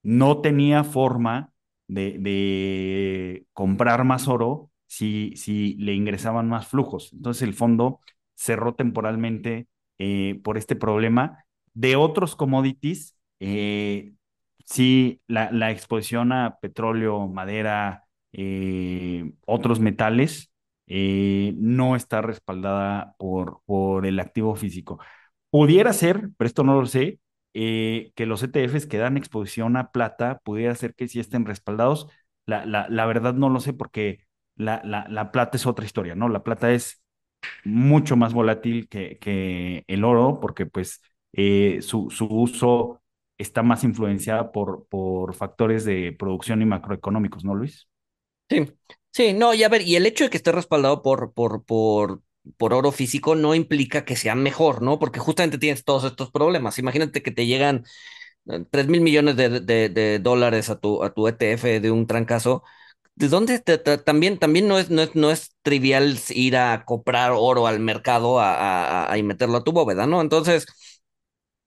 [0.03, 1.53] no tenía forma
[1.87, 7.13] de, de comprar más oro si, si, le ingresaban más flujos.
[7.13, 8.01] Entonces el fondo
[8.35, 9.67] cerró temporalmente
[9.99, 11.45] eh, por este problema.
[11.73, 14.13] De otros commodities, eh,
[14.65, 20.51] sí, la, la, exposición a petróleo, madera, eh, otros metales,
[20.87, 24.99] eh, no está respaldada por, por el activo físico.
[25.51, 27.19] Pudiera ser, pero esto no lo sé,
[27.53, 32.07] que los ETFs que dan exposición a plata, pudiera ser que sí estén respaldados.
[32.45, 34.28] La, la, la verdad no lo sé porque
[34.59, 36.29] la, la, la, plata es otra historia, ¿no?
[36.29, 37.01] La plata es
[37.63, 41.01] mucho más volátil que, que el oro porque pues
[41.33, 43.01] eh, su, su, uso
[43.37, 47.87] está más influenciada por, por factores de producción y macroeconómicos, ¿no, Luis?
[48.49, 48.65] Sí,
[49.11, 52.21] sí, no, y a ver, y el hecho de que esté respaldado por, por, por,
[52.57, 54.99] por oro físico no implica que sea mejor, ¿no?
[54.99, 56.79] Porque justamente tienes todos estos problemas.
[56.79, 57.85] Imagínate que te llegan
[58.71, 62.63] 3 mil millones de, de, de, dólares a tu, a tu ETF de un trancazo.
[63.19, 67.67] ¿De dónde también, también no es, no, es, no es trivial ir a comprar oro
[67.67, 70.21] al mercado a, a, a, y meterlo a tu bóveda, ¿no?
[70.21, 70.65] Entonces,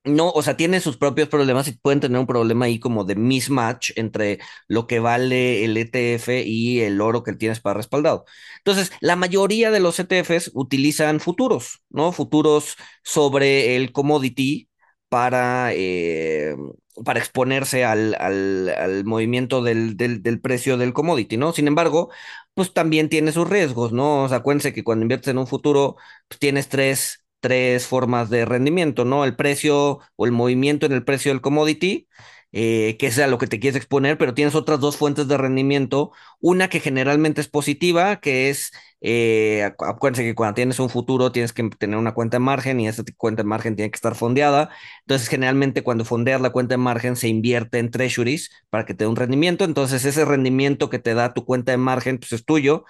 [0.05, 3.15] no, o sea, tiene sus propios problemas y pueden tener un problema ahí como de
[3.15, 8.25] mismatch entre lo que vale el ETF y el oro que tienes para respaldado.
[8.59, 12.11] Entonces, la mayoría de los ETFs utilizan futuros, ¿no?
[12.13, 14.69] Futuros sobre el commodity
[15.09, 16.57] para, eh,
[17.05, 21.53] para exponerse al, al, al movimiento del, del, del, precio del commodity, ¿no?
[21.53, 22.11] Sin embargo,
[22.55, 24.25] pues también tiene sus riesgos, ¿no?
[24.25, 25.97] O sea, acuérdense que cuando inviertes en un futuro,
[26.29, 29.25] pues tienes tres tres formas de rendimiento, ¿no?
[29.25, 32.07] El precio o el movimiento en el precio del commodity,
[32.53, 35.37] eh, que es a lo que te quieres exponer, pero tienes otras dos fuentes de
[35.39, 36.13] rendimiento.
[36.41, 38.71] Una que generalmente es positiva, que es,
[39.05, 42.89] eh, acuérdense que cuando tienes un futuro tienes que tener una cuenta de margen y
[42.89, 44.71] esa cuenta de margen tiene que estar fondeada.
[45.01, 49.05] Entonces, generalmente cuando fondeas la cuenta de margen se invierte en treasuries para que te
[49.05, 49.65] dé un rendimiento.
[49.65, 52.85] Entonces, ese rendimiento que te da tu cuenta de margen, pues es tuyo.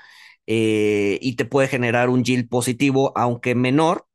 [0.47, 4.07] Eh, y te puede generar un yield positivo, aunque menor,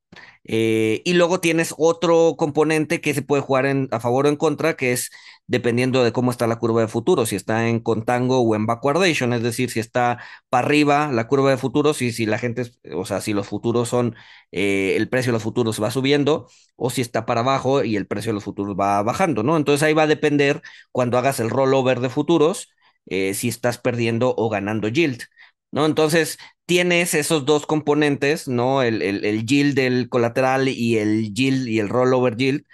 [0.50, 4.76] Eh, y luego tienes otro componente que se puede jugar a favor o en contra,
[4.76, 5.12] que es
[5.48, 9.34] dependiendo de cómo está la curva de futuro, si está en contango o en backwardation,
[9.34, 10.20] es decir, si está
[10.50, 13.89] para arriba la curva de futuros y si la gente, o sea, si los futuros
[13.89, 14.16] son,
[14.52, 18.08] eh, el precio de los futuros va subiendo o si está para abajo y el
[18.08, 19.58] precio de los futuros va bajando, ¿no?
[19.58, 22.70] Entonces ahí va a depender cuando hagas el rollover de futuros,
[23.06, 25.24] eh, si estás perdiendo o ganando yield.
[25.72, 25.86] ¿no?
[25.86, 26.38] Entonces,
[26.68, 28.84] tienes esos dos componentes, ¿no?
[28.84, 32.65] El, el, yield del colateral y el yield y el rollover yield,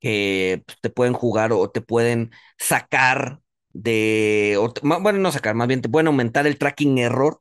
[0.00, 3.40] que pues, te pueden jugar o te pueden sacar
[3.72, 7.40] de, bueno, no sacar, más bien te pueden aumentar el tracking error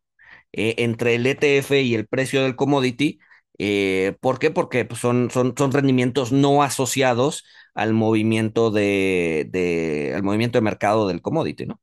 [0.54, 3.20] eh, entre el ETF y el precio del commodity.
[3.58, 4.52] Eh, ¿Por qué?
[4.52, 10.64] Porque pues, son, son, son rendimientos no asociados al movimiento de, de, al movimiento de
[10.64, 11.80] mercado del commodity, ¿no?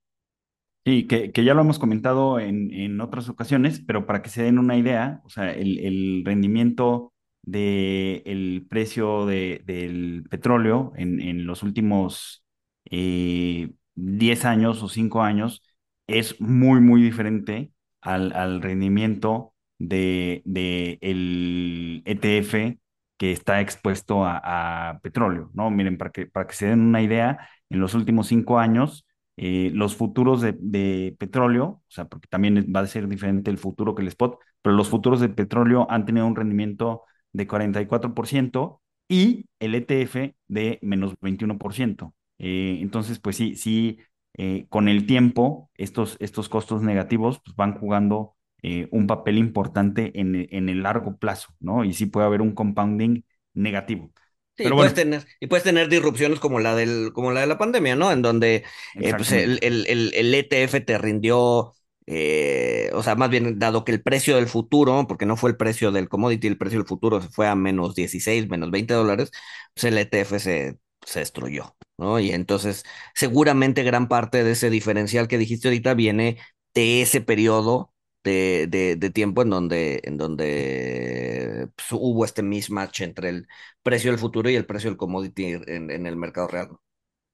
[0.89, 4.59] Sí, que, ya lo hemos comentado en, en, otras ocasiones, pero para que se den
[4.59, 7.13] una idea, o sea, el, el rendimiento
[7.43, 12.43] del precio de, del petróleo en, en los últimos
[12.87, 15.63] eh, 10 años o 5 años
[16.07, 17.71] es muy, muy diferente
[18.01, 22.79] al, al rendimiento de, de, el ETF
[23.19, 25.71] que está expuesto a, a, petróleo, ¿no?
[25.71, 29.05] Miren, para que, para que se den una idea, en los últimos 5 años
[29.39, 33.95] eh, los futuros de, petróleo, o sea, porque también va a ser diferente el futuro
[33.95, 39.47] que el spot, pero los futuros de petróleo han tenido un rendimiento de 44% y
[39.61, 42.15] el ETF de menos 21%.
[42.39, 43.99] Eh, entonces, pues sí, sí,
[44.35, 50.19] eh, con el tiempo, estos, estos costos negativos pues, van jugando eh, un papel importante
[50.21, 51.85] en, en el largo plazo, ¿no?
[51.85, 53.23] Y sí puede haber un compounding
[53.55, 54.13] negativo.
[54.59, 57.47] Sí, Pero y, puedes tener, y puedes tener disrupciones como la, del, como la de
[57.47, 58.11] la pandemia, ¿no?
[58.11, 58.65] En donde
[58.97, 61.75] eh, pues el, el, el, ETF te rindió,
[62.07, 65.57] eh, o sea, más bien, dado que el precio del futuro, porque no fue el
[65.57, 69.31] precio del commodity, el precio del futuro se fue a menos 16, menos 20 dólares,
[69.75, 72.19] pues el ETF se, se destruyó, ¿no?
[72.19, 72.83] Y entonces,
[73.15, 76.39] seguramente gran parte de ese diferencial que dijiste ahorita viene
[76.75, 77.93] de ese periodo
[78.25, 78.67] de,
[78.99, 83.49] de, tiempo en donde, en donde pues, hubo este mismatch entre el
[83.83, 86.69] precio del futuro y el precio del commodity en, en el mercado real.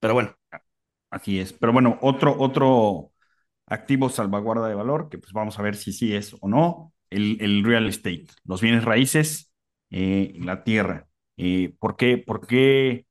[0.01, 0.37] Pero bueno.
[1.11, 1.53] Así es.
[1.53, 3.12] Pero bueno, otro, otro
[3.66, 7.39] activo salvaguarda de valor, que pues vamos a ver si sí es o no, el,
[7.41, 9.53] el real estate, los bienes raíces,
[9.91, 11.09] eh, la tierra.
[11.37, 13.07] Eh, ¿por, qué, ¿Por qué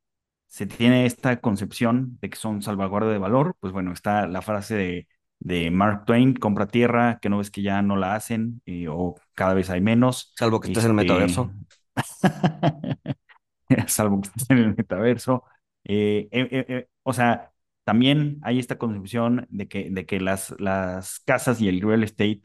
[0.47, 3.55] se tiene esta concepción de que son salvaguarda de valor?
[3.59, 5.07] Pues bueno, está la frase de
[5.43, 9.15] de Mark Twain, compra tierra, que no ves que ya no la hacen eh, o
[9.33, 10.31] cada vez hay menos.
[10.37, 11.51] Salvo que estés en el este, metaverso.
[13.87, 15.43] Salvo que estés en el metaverso.
[15.83, 17.51] Eh, eh, o sea,
[17.83, 22.41] también hay esta concepción de que, de que las, las casas y el real estate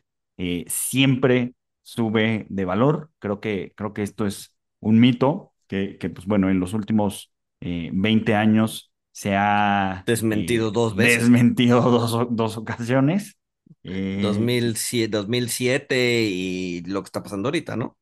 [0.66, 3.12] siempre sube de valor.
[3.20, 7.32] Creo que, creo que esto es un mito que, que pues bueno, en los últimos
[7.60, 8.87] 20 años
[9.18, 11.22] se ha desmentido eh, dos veces.
[11.22, 13.36] Desmentido dos, dos ocasiones.
[13.82, 17.96] 2007, eh, 2007 y lo que está pasando ahorita, ¿no?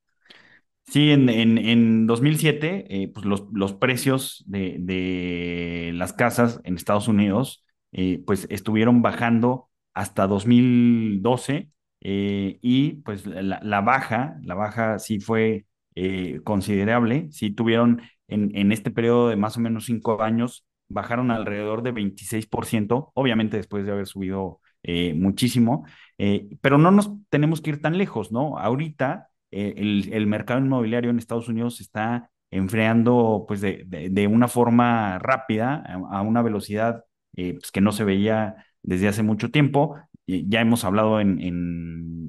[0.86, 6.76] Sí, en, en, en 2007, eh, pues los, los precios de, de, las casas en
[6.76, 7.64] Estados Unidos,
[8.26, 15.64] pues estuvieron bajando hasta 2012 y pues la, la, baja, la baja sí fue
[16.44, 21.82] considerable, sí tuvieron en, en este periodo de más o menos cinco años bajaron alrededor
[21.82, 25.84] de 26%, obviamente después de haber subido eh, muchísimo,
[26.18, 28.58] eh, pero no nos tenemos que ir tan lejos, ¿no?
[28.58, 35.82] Ahorita eh, el, mercado inmobiliario en Estados Unidos está enfriando pues de, una forma rápida,
[35.84, 39.96] a, a una velocidad pues, que no se veía desde hace mucho tiempo.
[40.26, 41.40] Ya hemos hablado en,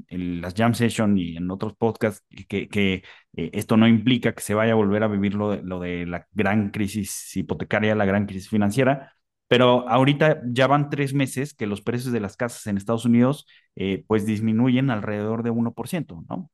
[0.10, 4.54] en, las jam session y en otros podcasts que, eh, esto no implica que se
[4.54, 8.26] vaya a volver a vivir lo de, lo de la gran crisis hipotecaria, la gran
[8.26, 9.14] crisis financiera,
[9.48, 13.48] pero ahorita ya van tres meses que los precios de las casas en Estados Unidos
[13.76, 16.52] eh, pues disminuyen alrededor de 1%, ¿no?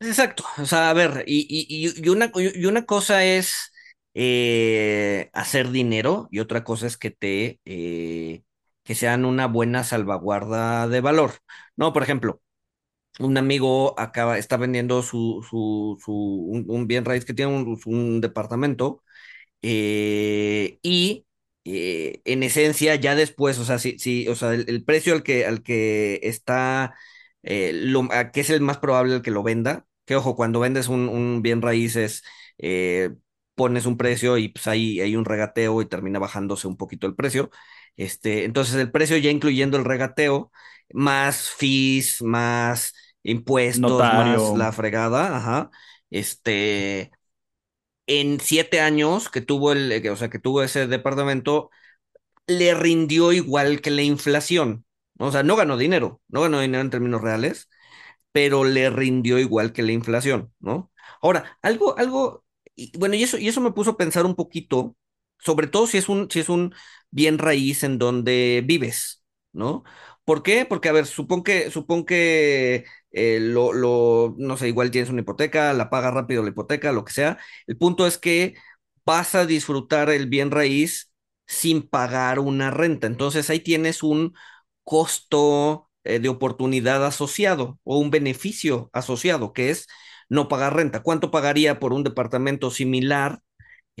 [0.00, 3.70] Exacto, o sea, a ver, y, y, y, una, y una cosa es
[4.14, 8.42] eh, hacer dinero y otra cosa es que te, eh,
[8.84, 11.32] que sean una buena salvaguarda de valor,
[11.76, 11.92] ¿no?
[11.92, 12.42] Por ejemplo,
[13.18, 17.52] un amigo acaba, está vendiendo su, su, su un, bien raíz que tiene
[17.84, 19.02] un, departamento
[19.62, 21.26] eh, y
[21.64, 25.46] eh, en esencia ya después, o sea, sí, sí, o sea, el, precio al que,
[25.46, 26.94] al que está,
[27.42, 30.88] eh, lo, que es el más probable el que lo venda, que ojo, cuando vendes
[30.88, 32.22] un, bien raíces,
[33.54, 37.14] pones un precio y pues ahí hay un regateo y termina bajándose un poquito el
[37.14, 37.50] precio.
[38.00, 40.50] Este, entonces el precio ya incluyendo el regateo,
[40.92, 45.70] más fees, más impuestos más la fregada, ajá.
[46.10, 47.10] Este,
[48.06, 51.70] en siete años que tuvo el, o sea, que tuvo ese departamento,
[52.46, 54.86] le rindió igual que la inflación.
[55.18, 57.68] O sea, no ganó dinero, no ganó dinero en términos reales,
[58.32, 60.92] pero le rindió igual que la inflación, ¿no?
[61.22, 62.44] Ahora, algo, algo,
[62.76, 64.96] y bueno, y eso, y eso me puso a pensar un poquito,
[65.38, 66.74] sobre todo si es un, si es un
[67.10, 69.84] bien raíz en donde vives, ¿no?
[70.24, 70.64] ¿Por qué?
[70.66, 75.22] Porque, a ver, supón que, supón que eh, lo, lo, no sé, igual tienes una
[75.22, 77.38] hipoteca, la pagas rápido la hipoteca, lo que sea.
[77.66, 78.54] El punto es que
[79.04, 81.12] vas a disfrutar el bien raíz
[81.46, 83.06] sin pagar una renta.
[83.06, 84.34] Entonces ahí tienes un
[84.84, 89.86] costo eh, de oportunidad asociado o un beneficio asociado, que es
[90.28, 91.02] no pagar renta.
[91.02, 93.40] ¿Cuánto pagaría por un departamento similar?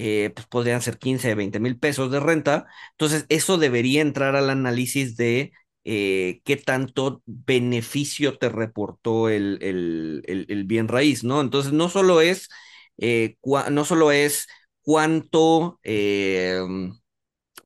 [0.02, 2.66] Eh, pues podrían ser 15, 20 mil pesos de renta.
[2.92, 5.52] Entonces, eso debería entrar al análisis de
[5.84, 11.40] eh, qué tanto beneficio te reportó el, el, el, bien raíz, ¿no?
[11.40, 12.48] Entonces, no solo es,
[12.98, 13.36] eh,
[13.70, 14.46] no solo es
[14.82, 16.60] cuánto, eh,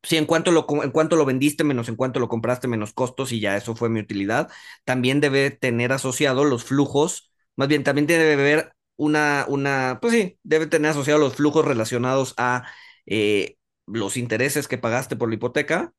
[0.02, 3.32] sí, en cuánto, lo, en cuánto lo vendiste menos en cuánto lo compraste menos costos
[3.32, 4.50] y ya eso fue mi utilidad,
[4.84, 10.38] también debe tener asociado los flujos, más bien también debe haber una, una, pues sí,
[10.42, 12.64] debe tener asociado los flujos relacionados a
[13.06, 15.92] eh, los intereses que pagaste por la hipoteca,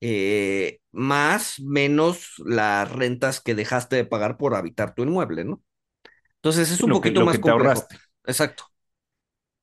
[0.00, 5.62] eh, más menos las rentas que dejaste de pagar por habitar tu inmueble, ¿no?
[6.36, 7.50] Entonces es un lo poquito más que complejo.
[7.50, 7.98] ahorraste.
[8.26, 8.64] Exacto.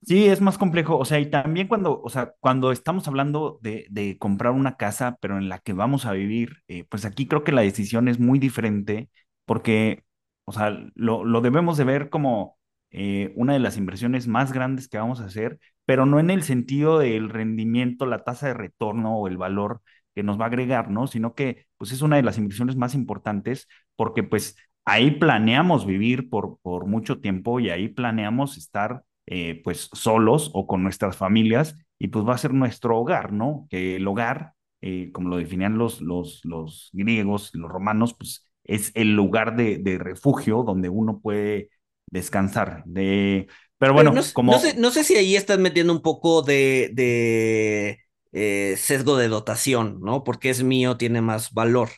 [0.03, 0.97] Sí, es más complejo.
[0.97, 5.17] O sea, y también cuando, o sea, cuando estamos hablando de, de comprar una casa,
[5.21, 8.19] pero en la que vamos a vivir, eh, pues aquí creo que la decisión es
[8.19, 9.09] muy diferente
[9.45, 10.03] porque,
[10.45, 12.57] o sea, lo, lo debemos de ver como
[12.91, 16.43] eh, una de las inversiones más grandes que vamos a hacer, pero no en el
[16.43, 19.81] sentido del rendimiento, la tasa de retorno o el valor
[20.15, 21.07] que nos va a agregar, ¿no?
[21.07, 26.29] Sino que, pues es una de las inversiones más importantes porque, pues, ahí planeamos vivir
[26.29, 31.77] por, por mucho tiempo y ahí planeamos estar eh, pues solos o con nuestras familias
[31.99, 33.67] y pues va a ser nuestro hogar, ¿no?
[33.69, 38.91] Que el hogar, eh, como lo definían los, los, los griegos, los romanos, pues es
[38.95, 41.69] el lugar de, de refugio donde uno puede
[42.11, 42.83] descansar.
[42.85, 43.47] De...
[43.79, 46.01] Pero Pero no, bueno, s- no sé, como, no sé si ahí estás metiendo un
[46.01, 47.99] poco de, de
[48.31, 50.23] eh, sesgo de dotación, ¿no?
[50.23, 51.89] Porque es mío, tiene más valor.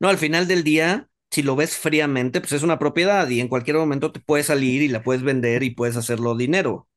[0.00, 3.48] No, al final del día, si lo ves fríamente, pues es una propiedad y en
[3.48, 6.88] cualquier momento te puedes salir y la puedes vender y puedes hacerlo dinero,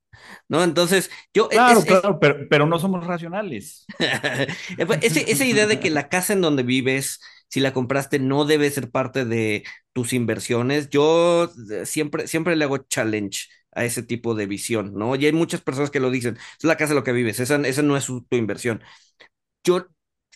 [0.50, 0.64] ¿no?
[0.64, 3.86] Entonces, yo, e- es, claro, es, claro, pero, pero no somos racionales.
[5.02, 7.20] Ese- esa idea de que la casa en donde vives,
[7.50, 12.66] si la compraste, no debe ser parte de tus inversiones, yo eh, siempre, siempre le
[12.66, 15.16] hago challenge a ese tipo de visión, ¿no?
[15.16, 17.56] Y hay muchas personas que lo dicen, es la casa en lo que vives, esa,
[17.58, 18.82] esa no es su- tu inversión.
[19.64, 19.88] Yo,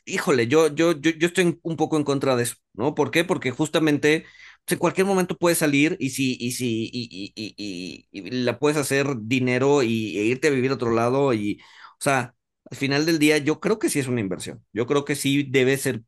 [0.06, 2.94] híjole, yo, yo, yo, yo estoy un poco en contra de eso, ¿no?
[2.96, 3.24] ¿Por qué?
[3.24, 4.26] Porque justamente
[4.66, 8.78] pues, en cualquier momento puedes salir y si, y si, y, y- y la puedes
[8.78, 11.60] hacer dinero y, e irte a vivir a otro lado y,
[12.00, 12.36] o sea,
[12.70, 14.64] al final del día yo creo que sí es una inversión.
[14.74, 16.04] Yo creo que sí debe ser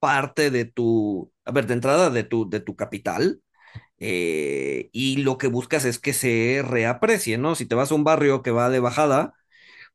[0.00, 3.42] parte de tu, a ver, de entrada de tu, de tu capital.
[3.98, 7.54] eh, y lo que buscas es que se reaprecie, ¿no?
[7.56, 9.34] Si te vas a un barrio que va de bajada,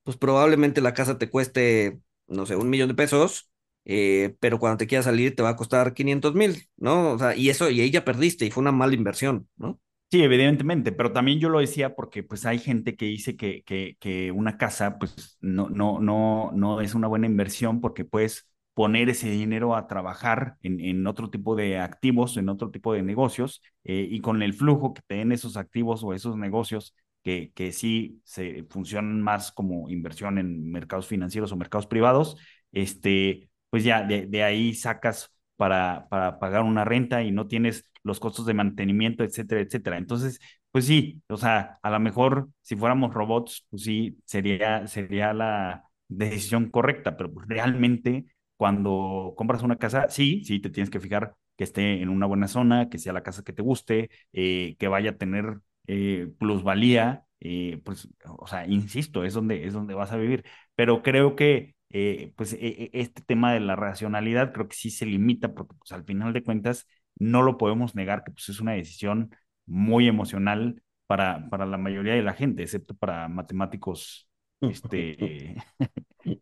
[0.03, 3.49] pues probablemente la casa te cueste, no sé, un millón de pesos,
[3.85, 7.11] eh, pero cuando te quieras salir te va a costar quinientos mil, ¿no?
[7.13, 9.79] O sea, y eso, y ahí ya perdiste y fue una mala inversión, ¿no?
[10.11, 13.97] Sí, evidentemente, pero también yo lo decía porque pues hay gente que dice que, que,
[13.99, 19.09] que una casa pues no, no, no, no es una buena inversión porque puedes poner
[19.09, 23.61] ese dinero a trabajar en, en otro tipo de activos, en otro tipo de negocios,
[23.84, 27.71] eh, y con el flujo que te den esos activos o esos negocios que, que
[27.71, 32.38] sí se funcionan más como inversión en mercados financieros o mercados privados,
[32.71, 38.19] este, pues ya de, ahí sacas para, para pagar una renta y no tienes los
[38.19, 39.97] costos de mantenimiento, etcétera, etcétera.
[39.97, 40.39] Entonces,
[40.71, 45.84] pues sí, o sea, a lo mejor si fuéramos robots, pues sí, sería, sería la
[46.07, 48.26] decisión correcta, pero pues realmente
[48.64, 52.47] cuando compras una casa, sí, sí, te tienes que fijar que esté en una buena
[52.47, 57.26] zona, que sea la casa que te guste, eh, que vaya a tener eh, plusvalía,
[57.41, 60.45] eh, pues, o sea, insisto, es donde, es donde vas a vivir.
[60.76, 64.89] Pero creo que, eh, pues, e- e- este tema de la racionalidad creo que sí
[64.91, 66.88] se limita, porque, pues, al final de cuentas,
[67.18, 69.36] no lo podemos negar que, pues, es una decisión
[69.66, 74.30] muy emocional para, para la mayoría de la gente, excepto para matemáticos,
[74.70, 75.55] este,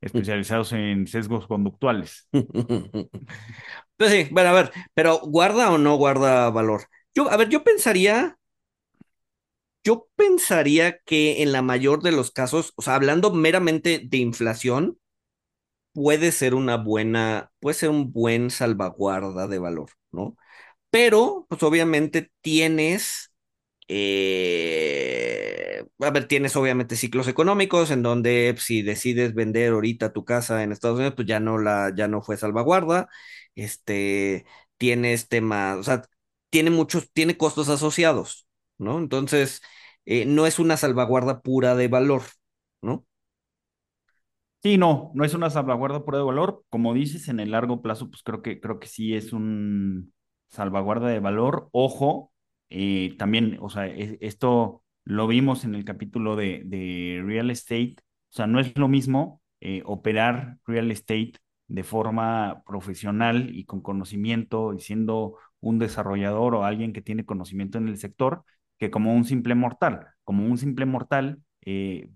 [0.02, 2.28] especializados en sesgos conductuales.
[3.98, 6.84] Pues sí, bueno, a ver, pero ¿guarda o no guarda valor?
[7.16, 8.38] Yo, a ver, yo pensaría,
[9.84, 15.00] yo pensaría que en la mayor de los casos, o sea, hablando meramente de inflación,
[15.94, 20.38] puede ser una buena, puede ser un buen salvaguarda de valor, ¿no?
[20.92, 23.31] pero pues obviamente tienes,
[23.94, 30.24] eh, a ver, tienes obviamente ciclos económicos en donde pues, si decides vender ahorita tu
[30.26, 33.10] casa en Estados Unidos, pues ya no la, ya no fue salvaguarda,
[33.56, 34.46] este,
[34.78, 36.04] tienes temas, o sea,
[36.50, 38.98] tiene muchos, tiene costos asociados, ¿no?
[38.98, 39.62] Entonces,
[40.06, 42.24] eh, no es una salvaguarda pura de valor,
[42.82, 43.06] ¿no?
[44.64, 46.64] Sí, no, no es una salvaguarda pura de valor.
[46.70, 50.14] Como dices, en el largo plazo, pues creo que, creo que sí es un
[50.50, 51.70] salvaguarda de valor.
[51.72, 52.31] Ojo,
[53.18, 57.96] también, o sea, es- esto lo vimos en el capítulo de, real estate.
[58.32, 61.34] O sea, no es lo mismo eh, operar real estate
[61.68, 67.78] de forma profesional y con conocimiento y siendo un desarrollador o alguien que tiene conocimiento
[67.78, 68.44] en el sector
[68.78, 70.08] que como un simple mortal.
[70.24, 72.10] Como un simple mortal, eh,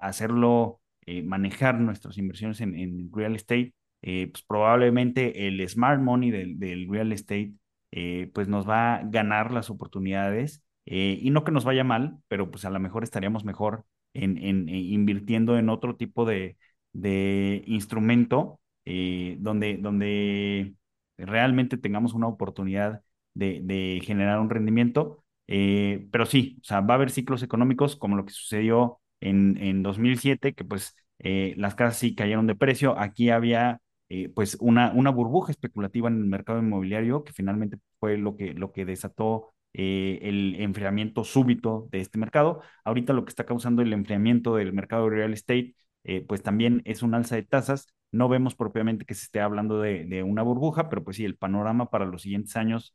[0.00, 6.88] hacerlo eh, manejar nuestras inversiones en, real estate, eh, pues probablemente el smart money del
[6.88, 7.52] real estate
[7.92, 12.18] eh, pues nos va a ganar las oportunidades eh, y no que nos vaya mal,
[12.28, 13.84] pero pues a lo mejor estaríamos mejor
[14.14, 16.56] en, en, en invirtiendo en otro tipo de,
[16.92, 20.74] de instrumento eh, donde, donde
[21.16, 23.02] realmente tengamos una oportunidad
[23.34, 25.24] de, de generar un rendimiento.
[25.48, 29.56] Eh, pero sí, o sea, va a haber ciclos económicos como lo que sucedió en,
[29.58, 32.98] en 2007, que pues eh, las casas sí cayeron de precio.
[32.98, 33.80] Aquí había
[34.14, 38.52] eh, pues una, una burbuja especulativa en el mercado inmobiliario que finalmente fue lo que,
[38.52, 42.60] lo que desató eh, el enfriamiento súbito de este mercado.
[42.84, 46.82] Ahorita lo que está causando el enfriamiento del mercado de real estate, eh, pues también
[46.84, 47.86] es un alza de tasas.
[48.10, 51.88] No vemos propiamente que se esté hablando de, una burbuja, pero pues sí, el panorama
[51.88, 52.94] para los siguientes años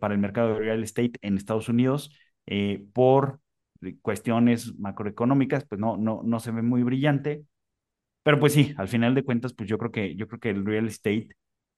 [0.00, 2.10] para el mercado de real estate en Estados Unidos
[2.92, 3.40] por
[4.02, 7.44] cuestiones macroeconómicas, pues no, no, no se ve muy brillante.
[8.28, 10.66] Pero pues sí, al final de cuentas, pues yo creo que, yo creo que el
[10.66, 11.30] real estate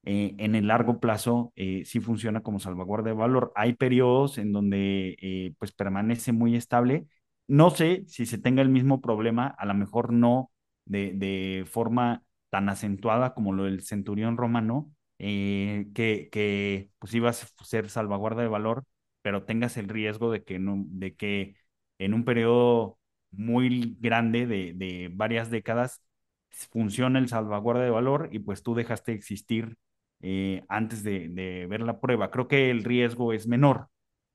[0.02, 3.52] eh, en el largo plazo eh, sí funciona como salvaguarda de valor.
[3.54, 7.06] Hay periodos en donde eh, pues permanece muy estable.
[7.46, 10.50] No sé si se tenga el mismo problema, a lo mejor no
[10.86, 14.90] de, de forma tan acentuada como lo del centurión romano,
[15.20, 18.84] eh, que, que pues iba a ser salvaguarda de valor,
[19.22, 21.54] pero tengas el riesgo de que, no, de que
[21.98, 22.98] en un periodo
[23.30, 26.02] muy grande de, de varias décadas
[26.50, 29.76] funciona el salvaguarda de valor y pues tú dejaste de existir
[30.20, 32.30] eh, antes de, de, ver la prueba.
[32.30, 33.88] Creo que el riesgo es menor,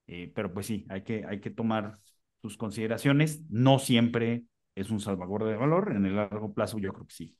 [0.07, 1.99] eh, pero pues sí, hay que, hay que tomar
[2.41, 3.41] sus consideraciones.
[3.49, 4.43] No siempre
[4.75, 7.37] es un salvaguarda de valor, en el largo plazo yo creo que sí.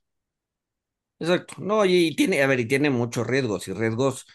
[1.18, 1.54] Exacto.
[1.58, 4.26] No, y tiene, a ver, y tiene muchos riesgos y riesgos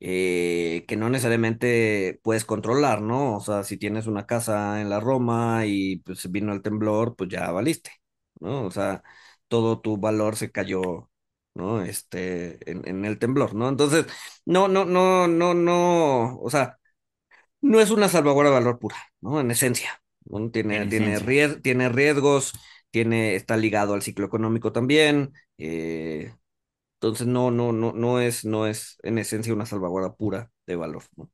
[0.00, 3.36] eh, que no necesariamente puedes controlar, ¿no?
[3.36, 7.28] O sea, si tienes una casa en la Roma y pues vino el temblor, pues
[7.30, 7.90] ya valiste,
[8.40, 8.64] ¿no?
[8.64, 9.02] O sea,
[9.50, 11.10] todo tu valor se cayó,
[11.54, 11.82] ¿no?
[11.82, 13.68] Este, en, en el temblor, ¿no?
[13.70, 14.06] Entonces,
[14.46, 16.78] no, no, no, no, no, o sea,
[17.60, 19.40] no es una salvaguarda de valor pura, ¿no?
[19.40, 20.50] En esencia, ¿no?
[20.50, 21.20] Tiene, En tiene, esencia.
[21.20, 22.52] ries- tiene riesgos,
[22.90, 26.34] tiene, está ligado al ciclo económico también, eh,
[26.96, 31.04] entonces no, no, no, no es, no es en esencia una salvaguarda pura de valor,
[31.16, 31.30] ¿no?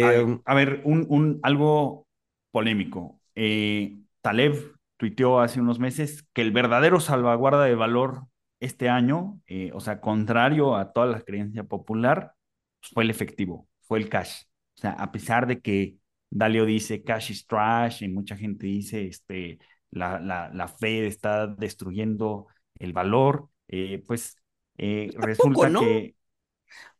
[0.00, 0.12] A,
[0.44, 2.06] a ver, un, un, algo
[2.50, 3.20] polémico.
[3.34, 8.26] Eh, Taleb tuiteó hace unos meses que el verdadero salvaguarda de valor
[8.60, 12.32] este año, eh, o sea, contrario a toda la creencia popular,
[12.80, 14.42] pues, fue el efectivo, fue el cash.
[14.76, 15.96] O sea, a pesar de que
[16.30, 19.58] Dalio dice cash is trash y mucha gente dice este,
[19.90, 24.36] la, la, la Fed está destruyendo el valor, eh, pues
[24.78, 25.80] eh, resulta ¿no?
[25.80, 26.16] O que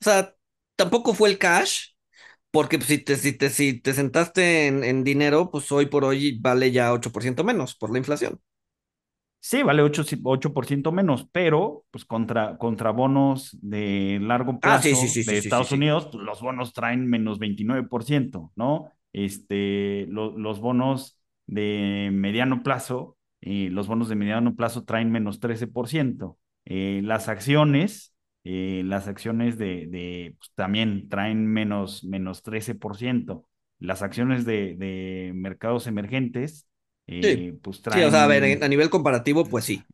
[0.00, 0.34] sea,
[0.76, 1.93] tampoco fue el cash,
[2.54, 6.38] porque si te, si te, si te sentaste en, en dinero, pues hoy por hoy
[6.40, 8.40] vale ya 8% menos por la inflación.
[9.40, 15.08] Sí, vale 8, 8% menos, pero pues contra, contra bonos de largo Ah, sí, sí,
[15.08, 15.70] plazo sí, de Estados.
[15.72, 18.90] Unidos, pues, los bonos traen menos 29%, ¿no?
[19.12, 25.40] Este, lo- los bonos de mediano plazo, eh, los bonos de mediano plazo traen menos
[25.40, 26.38] 13%.
[26.64, 28.13] Eh, las acciones,
[28.44, 33.48] eh, las acciones de, de, pues, también traen menos, menos 13%.
[33.78, 36.68] Las acciones de, de mercados emergentes,
[37.22, 39.88] Sí, eh, pues sí, o sea, a ver, a traen nivel comparativo, pues sí.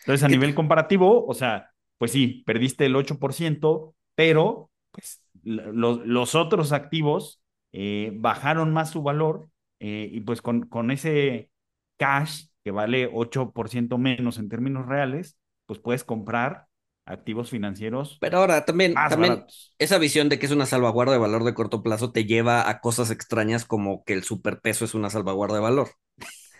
[0.00, 6.04] entonces, a Que- nivel comparativo, o sea, pues sí, perdiste el 8%, pero pues lo-
[6.04, 7.40] los otros activos
[7.72, 9.48] eh, bajaron más su valor
[9.80, 11.50] eh, y pues con, con ese
[11.96, 16.66] cash que vale 8% menos en términos reales, pues puedes comprar
[17.06, 19.74] activos financieros Pero ahora también, también baratos.
[19.78, 22.80] esa visión de que es una salvaguarda de valor de corto plazo te lleva a
[22.80, 25.90] cosas extrañas como que el superpeso es una salvaguarda de valor.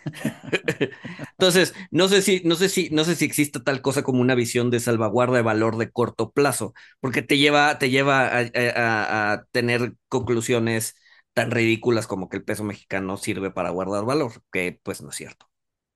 [1.39, 4.35] Entonces, no sé si, no sé si, no sé si exista tal cosa como una
[4.35, 8.41] visión de salvaguarda de valor de corto plazo, porque te lleva, te lleva a,
[8.75, 10.95] a, a tener conclusiones
[11.33, 15.15] tan ridículas como que el peso mexicano sirve para guardar valor, que pues no es
[15.15, 15.47] cierto.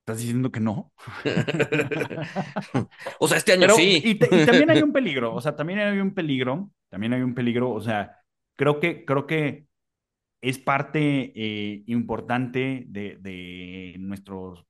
[0.08, 0.90] ¿Estás diciendo que no?
[3.20, 4.00] o sea, este año Pero, sí.
[4.02, 7.20] Y, te, y, también hay un peligro, o sea, también hay un peligro, también hay
[7.20, 8.16] un peligro, o sea,
[8.56, 9.66] creo que, creo que
[10.40, 14.64] es parte eh, importante de, de nuestros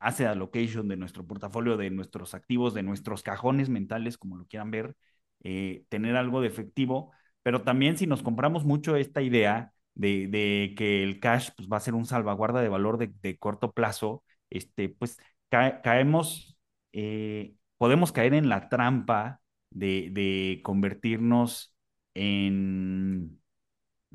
[0.00, 4.72] asset allocation, de nuestro portafolio, de nuestros activos, de nuestros cajones mentales, como lo quieran
[4.72, 4.96] ver,
[5.44, 7.12] eh, tener algo de efectivo,
[7.44, 11.76] pero también si nos compramos mucho esta idea de, de que el cash pues, va
[11.76, 16.58] a ser un salvaguarda de valor de, de corto plazo, este, pues ca caemos,
[16.92, 19.40] eh, podemos caer en la trampa
[19.70, 21.74] de, de convertirnos
[22.14, 23.40] en,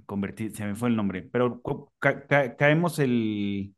[0.06, 1.62] convertir, se me fue el nombre, pero
[2.00, 3.76] ca ca caemos el,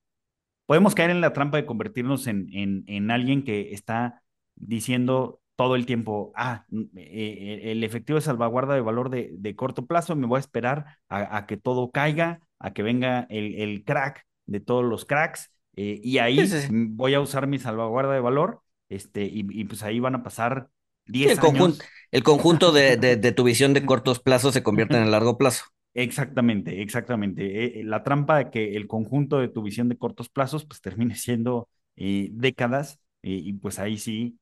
[0.65, 4.23] podemos caer en la trampa de convertirnos en, en, en alguien que está
[4.55, 9.87] diciendo todo el tiempo, ah, eh, el efectivo de salvaguarda de valor de, de corto
[9.87, 13.83] plazo, me voy a esperar a, a que todo caiga, a que venga el, el,
[13.83, 16.67] crack de todos los cracks, eh, y ahí sí, sí.
[16.71, 20.69] voy a usar mi salvaguarda de valor, este, y, y pues ahí van a pasar
[21.05, 21.43] 10 el años.
[21.51, 25.11] Conjunto, el conjunto de, de, de, tu visión de cortos plazos se convierte en el
[25.11, 25.65] largo plazo.
[25.93, 27.79] Exactamente, exactamente.
[27.81, 31.15] Eh, la trampa de que el conjunto de tu visión de cortos plazos pues termine
[31.15, 34.39] siendo eh, décadas eh, y pues ahí sí,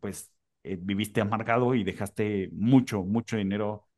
[0.00, 0.30] pues
[0.62, 3.88] viviste amargado y dejaste mucho, mucho dinero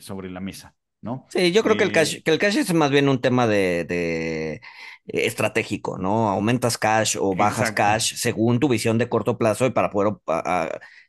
[0.00, 0.74] sobre la mesa.
[1.02, 1.26] ¿No?
[1.28, 3.84] Sí, yo creo que, el cash, que el cash es más bien un tema de,
[3.84, 4.60] de
[5.06, 6.28] estratégico, ¿no?
[6.28, 7.82] Aumentas cash o bajas exacto.
[7.82, 10.14] cash según tu visión de corto plazo y para poder,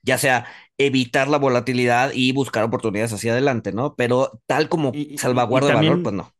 [0.01, 0.45] ya sea
[0.77, 3.95] evitar la volatilidad y buscar oportunidades hacia adelante, ¿no?
[3.95, 6.31] Pero tal como y, salvaguarda de valor, pues no.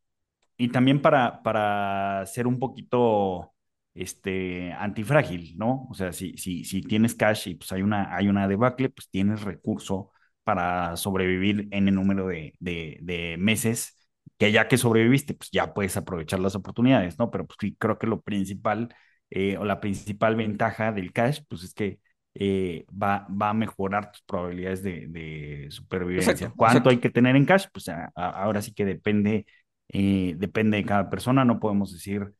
[0.56, 3.52] Y también para, para ser un poquito
[3.94, 5.86] este, antifrágil, ¿no?
[5.90, 9.08] O sea, si, si, si tienes cash y pues hay una, hay una debacle, pues
[9.08, 10.10] tienes recurso
[10.44, 13.96] para sobrevivir en el número de, de, de, meses,
[14.38, 17.30] que ya que sobreviviste, pues ya puedes aprovechar las oportunidades, ¿no?
[17.30, 18.94] Pero pues sí, creo que lo principal
[19.30, 22.00] eh, o la principal ventaja del cash, pues es que
[22.34, 26.32] eh, va, va a mejorar tus probabilidades de, de supervivencia.
[26.32, 26.90] Exacto, ¿Cuánto exacto.
[26.90, 27.66] hay que tener en cash?
[27.72, 29.46] Pues a, a, ahora sí que depende,
[29.88, 32.32] eh, depende de cada persona, no podemos decir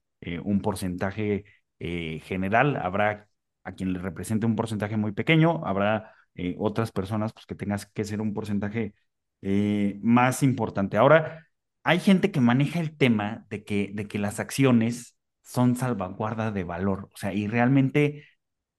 [0.44, 1.44] un porcentaje
[1.80, 3.26] general, habrá
[3.64, 7.86] a quien le represente un porcentaje muy pequeño, habrá eh, otras personas, pues que tengas
[7.86, 8.94] que ser un porcentaje
[9.42, 10.96] eh, más importante.
[10.96, 11.46] Ahora,
[11.84, 16.64] hay gente que maneja el tema de que, de que las acciones son salvaguarda de
[16.64, 18.24] valor, o sea, y realmente,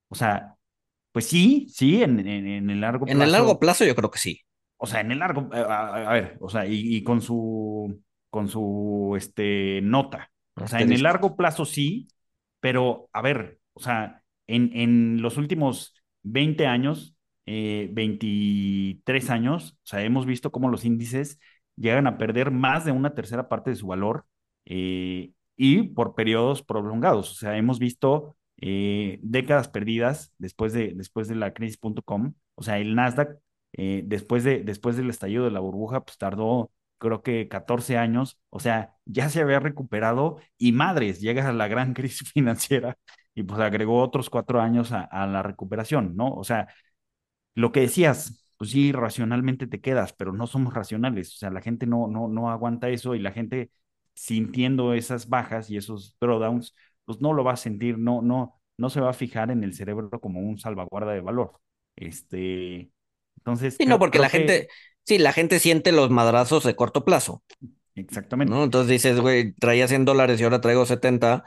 [0.08, 0.56] o sea,
[1.12, 3.16] pues sí, sí, en, en, en el largo plazo.
[3.16, 4.40] En el largo plazo yo creo que sí.
[4.76, 8.48] O sea, en el largo, a, a ver, o sea, y, y, con su, con
[8.48, 10.32] su, este, nota.
[10.56, 12.08] O sea, en el largo plazo sí,
[12.60, 17.13] pero a ver, o sea, en, en los últimos 20 años,
[17.46, 21.38] eh, 23 años, o sea, hemos visto cómo los índices
[21.76, 24.26] llegan a perder más de una tercera parte de su valor
[24.66, 27.32] eh, y por periodos prolongados.
[27.32, 32.34] O sea, hemos visto eh, décadas perdidas después de, después de la crisis.com.
[32.54, 33.38] O sea, el Nasdaq,
[33.72, 38.38] eh, después, de, después del estallido de la burbuja, pues tardó creo que 14 años,
[38.50, 42.96] o sea, ya se había recuperado y madres, llega a la gran crisis financiera
[43.34, 46.32] y pues agregó otros cuatro años a, a la recuperación, ¿no?
[46.32, 46.68] O sea,
[47.54, 51.60] lo que decías, pues sí, racionalmente te quedas, pero no somos racionales, o sea, la
[51.60, 53.70] gente no, no, no aguanta eso y la gente
[54.14, 56.74] sintiendo esas bajas y esos drawdowns,
[57.04, 59.74] pues no lo va a sentir, no, no, no se va a fijar en el
[59.74, 61.60] cerebro como un salvaguarda de valor.
[61.96, 62.90] Este,
[63.36, 63.76] entonces.
[63.78, 64.38] Sí, no, porque la que...
[64.38, 64.68] gente,
[65.04, 67.42] sí, la gente siente los madrazos de corto plazo.
[67.94, 68.52] Exactamente.
[68.52, 68.64] ¿no?
[68.64, 71.44] Entonces dices, güey, traía 100 dólares y ahora traigo 70,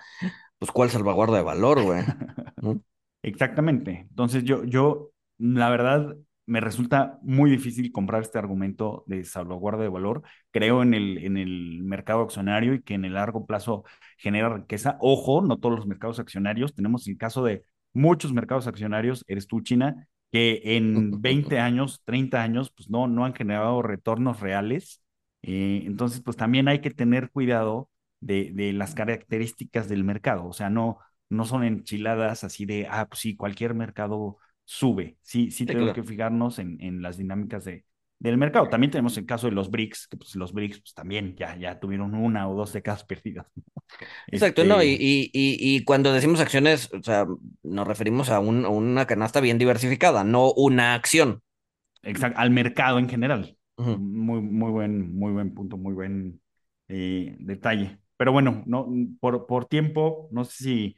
[0.60, 2.04] pues ¿cuál salvaguarda de valor, güey?
[2.62, 2.82] ¿No?
[3.24, 4.08] Exactamente.
[4.10, 6.16] Entonces yo, yo la verdad,
[6.46, 10.24] me resulta muy difícil comprar este argumento de salvaguarda de valor.
[10.52, 13.84] Creo en el, en el mercado accionario y que en el largo plazo
[14.18, 14.98] genera riqueza.
[15.02, 16.74] Ojo, no todos los mercados accionarios.
[16.74, 17.64] Tenemos el caso de
[17.94, 23.26] muchos mercados accionarios, eres tú, China, que en 20 años, 30 años, pues no, no
[23.26, 25.02] han generado retornos reales.
[25.42, 27.90] Eh, entonces, pues también hay que tener cuidado
[28.22, 30.46] de, de las características del mercado.
[30.48, 30.98] O sea, no,
[31.30, 34.38] no son enchiladas así de, ah, pues sí, cualquier mercado
[34.68, 35.18] sube.
[35.22, 36.02] Sí, sí, sí tenemos claro.
[36.02, 37.86] que fijarnos en, en las dinámicas de,
[38.20, 38.68] del mercado.
[38.68, 41.80] También tenemos el caso de los BRICS, que pues los BRICS pues, también ya, ya
[41.80, 43.48] tuvieron una o dos décadas perdidas.
[44.28, 44.74] Exacto, este...
[44.74, 47.26] no, y, y, y, cuando decimos acciones, o sea,
[47.64, 51.42] nos referimos a, un, a una canasta bien diversificada, no una acción.
[52.04, 53.58] Exacto, al mercado en general.
[53.78, 53.98] Uh -huh.
[53.98, 56.42] Muy, muy buen, muy buen punto, muy buen
[56.90, 58.00] eh, detalle.
[58.18, 58.88] pero bueno, no,
[59.22, 60.96] por, por tiempo, no sé si,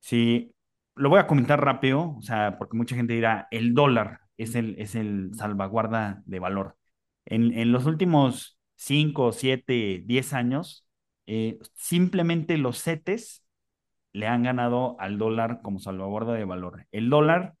[0.00, 0.54] si
[1.00, 4.76] lo voy a comentar rápido, o sea, porque mucha gente dirá, el dólar es el,
[4.78, 6.76] es el salvaguarda de valor.
[7.24, 10.86] En, en los últimos 5, 7, 10 años,
[11.26, 13.44] eh, simplemente los CETES
[14.12, 16.86] le han ganado al dólar como salvaguarda de valor.
[16.92, 17.54] El dólar,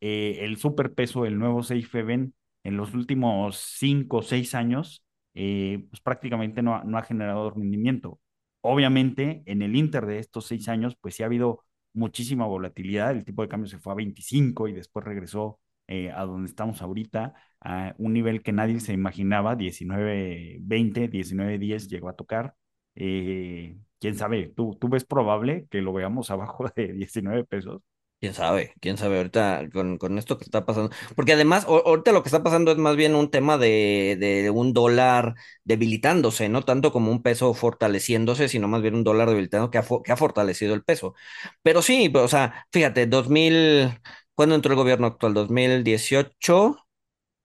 [0.00, 1.60] eh, el superpeso, el nuevo
[1.94, 2.34] haven,
[2.64, 7.50] en los últimos 5 o 6 años, eh, pues prácticamente no ha, no ha generado
[7.50, 8.20] rendimiento.
[8.62, 11.65] Obviamente, en el inter de estos 6 años, pues sí ha habido
[11.96, 13.10] muchísima volatilidad.
[13.12, 16.82] El tipo de cambio se fue a 25 y después regresó eh, a donde estamos
[16.82, 22.54] ahorita, a un nivel que nadie se imaginaba, 19.20, 19.10 llegó a tocar.
[22.94, 27.82] Eh, quién sabe, ¿Tú, ¿tú ves probable que lo veamos abajo de 19 pesos?
[28.18, 30.90] Quién sabe, quién sabe ahorita con, con esto que está pasando.
[31.14, 34.72] Porque además, ahorita lo que está pasando es más bien un tema de, de un
[34.72, 39.76] dólar debilitándose, no tanto como un peso fortaleciéndose, sino más bien un dólar debilitando que
[39.78, 41.14] ha, que ha fortalecido el peso.
[41.62, 43.90] Pero sí, o sea, fíjate, 2000,
[44.34, 45.34] ¿cuándo entró el gobierno actual?
[45.34, 46.78] 2018,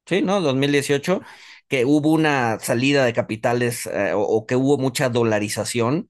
[0.06, 0.42] sí, ¿no?
[0.42, 1.22] 2018,
[1.68, 6.10] que hubo una salida de capitales eh, o, o que hubo mucha dolarización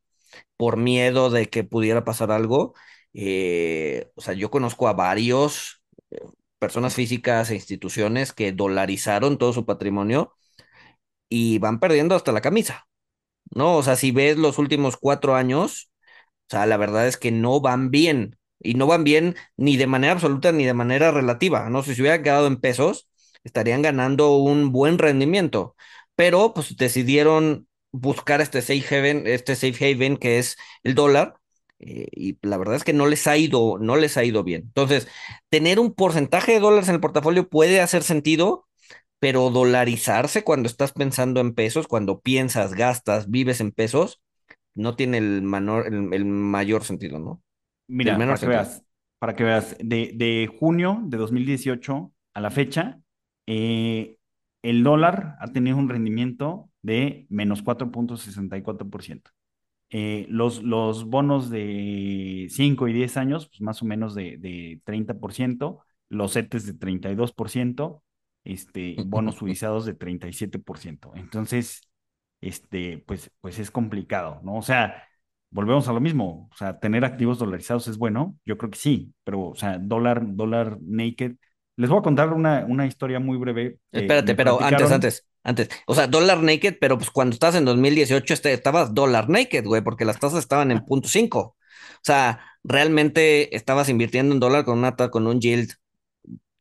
[0.58, 2.74] por miedo de que pudiera pasar algo.
[3.14, 6.20] Eh, o sea, yo conozco a varios eh,
[6.60, 10.36] personas físicas e instituciones que dolarizaron todo su patrimonio
[11.30, 12.88] y van perdiendo hasta la camisa,
[13.52, 13.78] ¿no?
[13.78, 15.92] O sea, si ves los últimos cuatro años,
[16.50, 18.38] o sea, la verdad es que no van bien.
[18.60, 21.70] Y no van bien ni de manera absoluta ni de manera relativa.
[21.70, 23.10] No si hubieran quedado en pesos,
[23.44, 25.76] estarían ganando un buen rendimiento.
[26.16, 31.36] Pero pues decidieron buscar este safe haven, este safe haven que es el dólar.
[31.84, 34.64] Eh, y la verdad es que no les ha ido, no les ha ido bien.
[34.68, 35.08] Entonces,
[35.50, 38.68] tener un porcentaje de dólares en el portafolio puede hacer sentido,
[39.20, 44.22] pero dolarizarse cuando estás pensando en pesos, cuando piensas, gastas, vives en pesos,
[44.76, 47.42] no tiene el, menor, el, mayor sentido, ¿no?
[47.88, 48.84] Mira, para que, veas,
[49.20, 53.00] para que veas, de, de, junio de 2018 a la fecha,
[53.48, 54.18] eh,
[54.62, 59.32] el dólar ha tenido un rendimiento de menos 4.64%.
[59.94, 64.80] Eh, los, los bonos de 5 y 10 años, pues más o menos de, de
[64.86, 68.02] 30%, los CETES de 32%,
[68.46, 71.12] este, bonos suizados de 37%.
[71.16, 71.82] Entonces,
[72.40, 74.56] este, pues, pues es complicado, ¿no?
[74.56, 75.04] O sea,
[75.50, 79.14] volvemos a lo mismo, o sea, tener activos dolarizados es bueno, yo creo que sí,
[79.26, 81.36] pero, o sea, dólar, dólar naked.
[81.76, 85.70] Les voy a contar una, una historia muy breve que Espérate, pero antes, antes, antes.
[85.88, 89.82] O sea, dólar naked, pero pues cuando estás en 2018 este, estabas dólar naked, güey,
[89.82, 91.40] porque las tasas estaban en punto cinco.
[91.98, 95.72] O sea, realmente estabas invirtiendo en dólar con una con un yield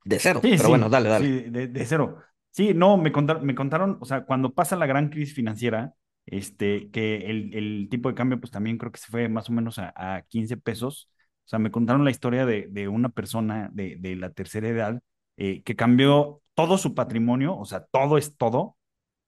[0.05, 0.43] de cero.
[0.43, 1.35] Sí, Pero bueno, sí, dale, dale.
[1.39, 2.19] sí, de, de cero.
[2.51, 5.95] Sí, no, me contaron, me contaron, o sea, cuando pasa la gran crisis financiera,
[6.27, 9.53] este, que el, el tipo de cambio, pues también creo que se fue más o
[9.53, 11.11] menos a, a 15 pesos.
[11.45, 15.03] O sea, me contaron la historia de, de una persona de, de la tercera edad
[15.37, 18.77] eh, que cambió todo su patrimonio, o sea, todo es todo,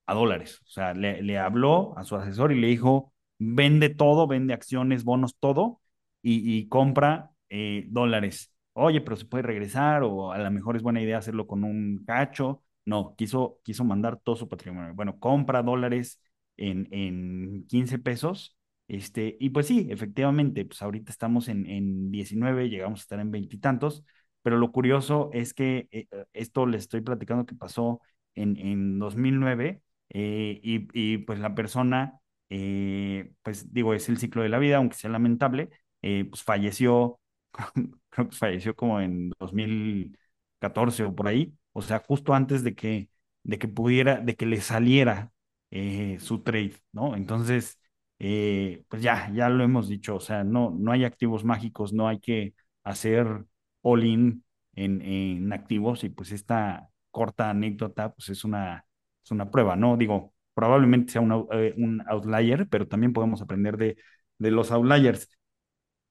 [0.07, 0.61] a dólares.
[0.66, 5.37] O sea, le, habló a su asesor y le dijo, vende todo, vende acciones, bonos,
[5.39, 5.80] todo,
[6.22, 8.53] y, y compra eh, dólares.
[8.74, 12.05] Oye, pero se puede regresar o a lo mejor es buena idea hacerlo con un
[12.07, 12.62] cacho.
[12.85, 14.93] No, quiso, quiso mandar todo su patrimonio.
[14.95, 16.20] Bueno, compra dólares
[16.59, 18.59] en, en 15 pesos.
[18.89, 23.30] Este, y pues sí, efectivamente, pues ahorita estamos en, en 19, llegamos a estar en
[23.30, 24.05] veintitantos,
[24.43, 28.01] pero lo curioso es que eh, esto les estoy platicando que pasó
[28.34, 32.20] en, en 2009 eh, y, y, pues la persona,
[32.51, 35.70] eh, pues digo, es el ciclo de la vida, aunque sea lamentable,
[36.03, 37.20] eh, pues falleció,
[38.11, 43.09] creo que falleció como en 2014 o por ahí, o sea, justo antes de que,
[43.43, 45.32] de que pudiera, de que le saliera
[45.70, 47.16] eh, su trade, ¿no?
[47.16, 47.78] Entonces,
[48.18, 52.09] eh, pues ya, ya lo hemos dicho, o sea, no, no hay activos mágicos, no
[52.09, 53.45] hay que hacer
[53.83, 58.87] all-in en, en activos y pues esta corta anécdota, pues es una
[59.24, 59.97] es una prueba, ¿no?
[59.97, 63.97] Digo, probablemente sea un, eh, un outlier, pero también podemos aprender de,
[64.39, 65.28] de los outliers.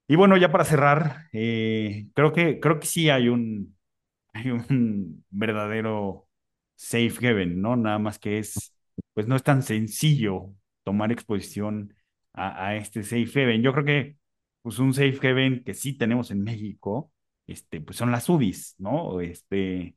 [0.08, 3.78] Y bueno, ya para cerrar, eh, creo que, creo que sí hay un,
[4.34, 6.28] hay un verdadero
[6.76, 7.76] safe haven, ¿no?
[7.76, 8.76] Nada más que es,
[9.14, 10.54] pues no es tan sencillo
[10.84, 11.94] tomar exposición
[12.34, 13.62] a, a este safe haven.
[13.64, 14.18] Yo creo que,
[14.62, 17.11] pues un safe haven que sí tenemos en México,
[17.52, 19.22] este, pues son las UDIs, ¿no?
[19.22, 19.96] Este,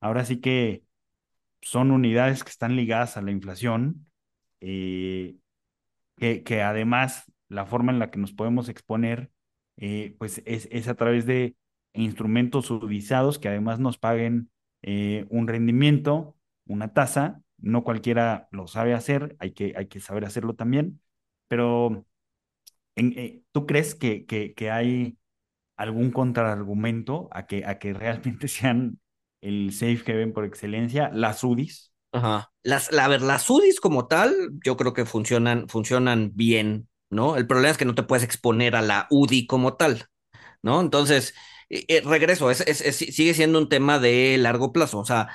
[0.00, 0.84] ahora sí que
[1.62, 4.06] son unidades que están ligadas a la inflación,
[4.60, 5.36] eh,
[6.16, 9.30] que, que, además la forma en la que nos podemos exponer,
[9.76, 11.56] eh, pues es, es, a través de
[11.94, 14.50] instrumentos sudizados que además nos paguen
[14.82, 16.36] eh, un rendimiento,
[16.66, 17.42] una tasa.
[17.58, 21.00] No cualquiera lo sabe hacer, hay que, hay que saber hacerlo también,
[21.48, 22.06] pero
[23.52, 25.16] ¿tú crees que, que hay
[25.76, 28.98] algún contraargumento a que, a que realmente sean
[29.40, 31.92] el safe haven por excelencia, las UDIs?
[32.12, 32.52] Ajá.
[32.62, 37.36] Las, la, a ver, las UDIs como tal, yo creo que funcionan, funcionan bien, ¿no?
[37.36, 40.06] El problema es que no te puedes exponer a la UDI como tal,
[40.62, 40.80] ¿no?
[40.80, 41.34] Entonces,
[41.70, 45.28] eh, eh, regreso, es, es, es, sigue siendo un tema de largo plazo, o sea,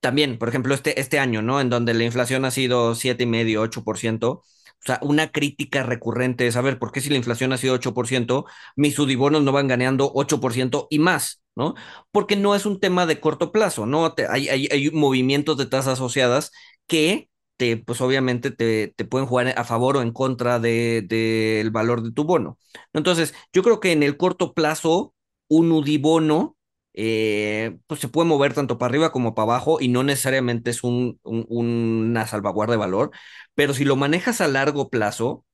[0.00, 1.60] también, por ejemplo, este, este año, ¿no?
[1.60, 4.42] En donde la inflación ha sido 7,5, 8%.
[4.84, 7.74] O sea, una crítica recurrente es, a ver, ¿por qué si la inflación ha sido
[7.74, 8.44] 8%,
[8.76, 11.74] mis sudibonos no van ganando 8% y más, ¿no?
[12.12, 14.14] Porque no es un tema de corto plazo, ¿no?
[14.28, 16.52] Hay, hay, hay, movimientos de tasas asociadas
[16.86, 21.62] que te, pues obviamente te, te pueden jugar a favor o en contra del de,
[21.64, 22.58] de valor de tu bono.
[22.92, 25.14] Entonces, yo creo que en el corto plazo,
[25.48, 26.56] un udibono
[26.94, 30.84] eh, pues se puede mover tanto para arriba como para abajo y no necesariamente es
[30.84, 33.10] un, un, una salvaguarda de valor,
[33.54, 35.44] pero si lo manejas a largo plazo,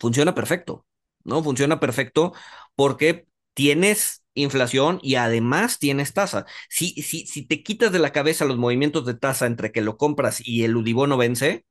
[0.00, 0.86] funciona perfecto,
[1.24, 1.42] ¿no?
[1.42, 2.32] Funciona perfecto
[2.74, 6.46] porque tienes inflación y además tienes tasa.
[6.68, 9.96] Si, si, si te quitas de la cabeza los movimientos de tasa entre que lo
[9.96, 11.64] compras y el Udibono vence,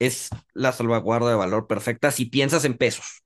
[0.00, 3.24] es la salvaguarda de valor perfecta si piensas en pesos.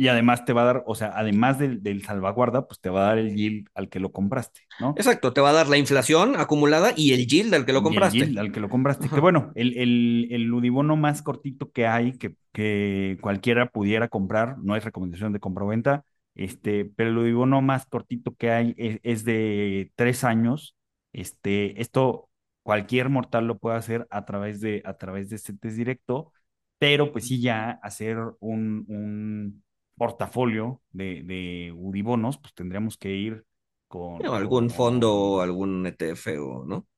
[0.00, 3.02] Y además te va a dar, o sea, además del, del, salvaguarda, pues te va
[3.02, 4.94] a dar el yield al que lo compraste, ¿no?
[4.96, 8.16] Exacto, te va a dar la inflación acumulada y el yield al que lo compraste.
[8.16, 9.04] Y el yield al que lo compraste.
[9.04, 9.16] Ajá.
[9.16, 14.56] Que bueno, el, el, el Udibono más cortito que hay, que, que cualquiera pudiera comprar,
[14.60, 19.26] no hay recomendación de compra-venta, este, pero el Udibono más cortito que hay es, es,
[19.26, 20.76] de tres años.
[21.12, 22.30] Este, esto
[22.62, 26.32] cualquier mortal lo puede hacer a través de, a través de este test directo,
[26.78, 29.62] pero pues sí ya hacer un, un
[30.00, 33.44] portafolio de, de Udibonos, pues tendríamos que ir
[33.86, 34.26] con...
[34.26, 36.88] O algún fondo algún ETF o, ¿no?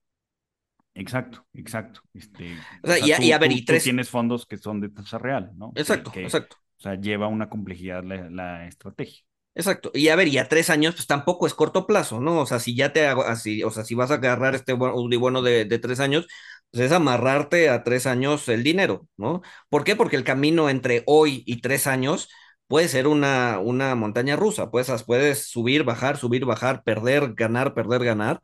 [0.95, 2.01] Exacto, exacto.
[2.15, 3.83] Este, o sea, o sea y, tú, y, a ver, tú, y tres...
[3.83, 5.73] tú tienes fondos que son de tasa real, ¿no?
[5.75, 6.59] Exacto, que, exacto.
[6.79, 9.25] O sea, lleva una complejidad la, la, estrategia.
[9.57, 9.91] Exacto.
[9.95, 12.39] Y a ver, y a tres años, pues tampoco es corto plazo, ¿no?
[12.39, 15.43] O sea, si ya te hago así, o sea, si vas a agarrar este Udibono
[15.43, 16.29] de, de tres años,
[16.71, 19.43] pues es amarrarte a tres años el dinero, ¿no?
[19.69, 19.97] ¿Por qué?
[19.97, 22.29] Porque el camino entre hoy y tres años
[22.73, 28.03] puede ser una, una montaña rusa, puedes, puedes subir, bajar, subir, bajar, perder, ganar, perder,
[28.03, 28.41] ganar.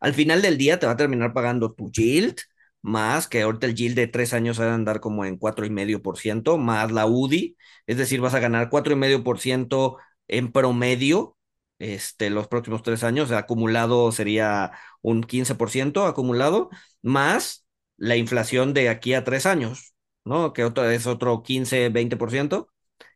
[0.00, 2.36] Al final del día te va a terminar pagando tu yield,
[2.82, 5.70] más que ahorita el yield de tres años va a andar como en cuatro y
[5.70, 7.56] medio por ciento, más la UDI,
[7.86, 9.96] es decir, vas a ganar cuatro y medio por ciento
[10.28, 11.38] en promedio
[11.78, 16.68] este, los próximos tres años, acumulado sería un 15% acumulado,
[17.02, 17.64] más
[17.96, 19.94] la inflación de aquí a tres años,
[20.26, 20.52] ¿no?
[20.52, 22.68] Que otro, es otro 15, 20%.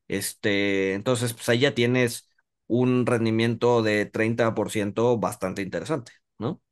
[0.09, 2.31] Este, entonces, pues ahí ya tienes
[2.67, 6.63] un rendimiento de 30% bastante interesante, ¿no?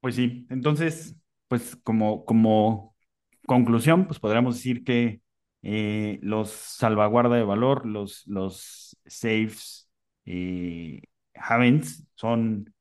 [0.00, 1.16] Pues sí, entonces,
[1.48, 2.96] pues como, como
[3.46, 5.20] conclusión, pues podríamos decir que
[5.62, 9.88] eh, los salvaguarda de valor, los, los safes,
[10.24, 11.02] eh,
[11.34, 12.72] havens, son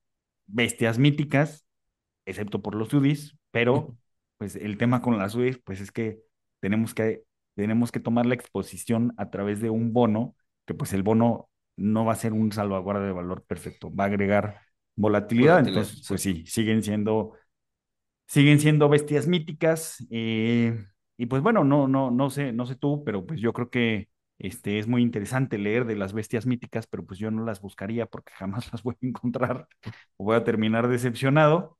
[0.48, 1.66] bestias míticas,
[2.26, 3.98] excepto por los UDIs, pero
[4.38, 6.20] pues el tema con las UDIs, pues es que
[6.62, 7.24] tenemos que
[7.56, 10.36] tenemos que tomar la exposición a través de un bono,
[10.66, 14.08] que pues el bono no va a ser un salvaguarda de valor perfecto, va a
[14.08, 14.62] agregar
[14.96, 16.06] volatilidad, volatilidad entonces sí.
[16.08, 17.34] pues sí, siguen siendo,
[18.28, 20.86] siguen siendo bestias míticas, eh,
[21.18, 24.10] y pues bueno, no, no, no sé, no sé tú, pero pues yo creo que
[24.38, 28.06] este, es muy interesante leer de las bestias míticas, pero pues yo no las buscaría
[28.06, 29.68] porque jamás las voy a encontrar
[30.18, 31.78] o voy a terminar decepcionado.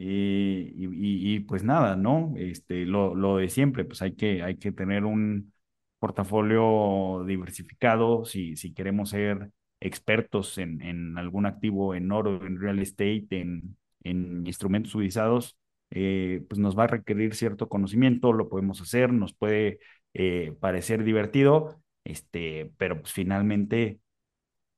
[0.00, 2.32] Y, y, pues nada, ¿no?
[2.36, 5.52] Este, lo, lo, de siempre, pues hay que, hay que tener un
[5.98, 12.78] portafolio diversificado si, si queremos ser expertos en, en algún activo, en oro, en real
[12.78, 15.58] estate, en, en instrumentos utilizados,
[15.90, 19.80] eh, pues nos va a requerir cierto conocimiento, lo podemos hacer, nos puede
[20.14, 24.00] eh, parecer divertido, este, pero pues finalmente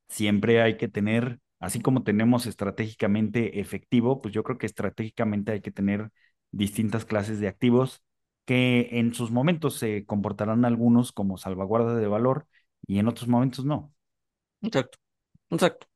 [0.09, 5.61] siempre hay que tener así como tenemos estratégicamente efectivo, pues yo creo que estratégicamente hay
[5.61, 6.11] que tener
[6.53, 8.03] distintas clases de activos
[8.47, 12.47] que en sus momentos se comportarán algunos como salvaguarda de valor
[12.87, 13.95] y en otros momentos no.
[14.63, 14.99] Exacto,
[15.51, 15.89] exacto,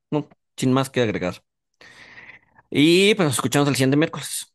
[0.57, 1.37] sin más que agregar.
[2.71, 4.54] Y pues escuchamos el siguiente miércoles.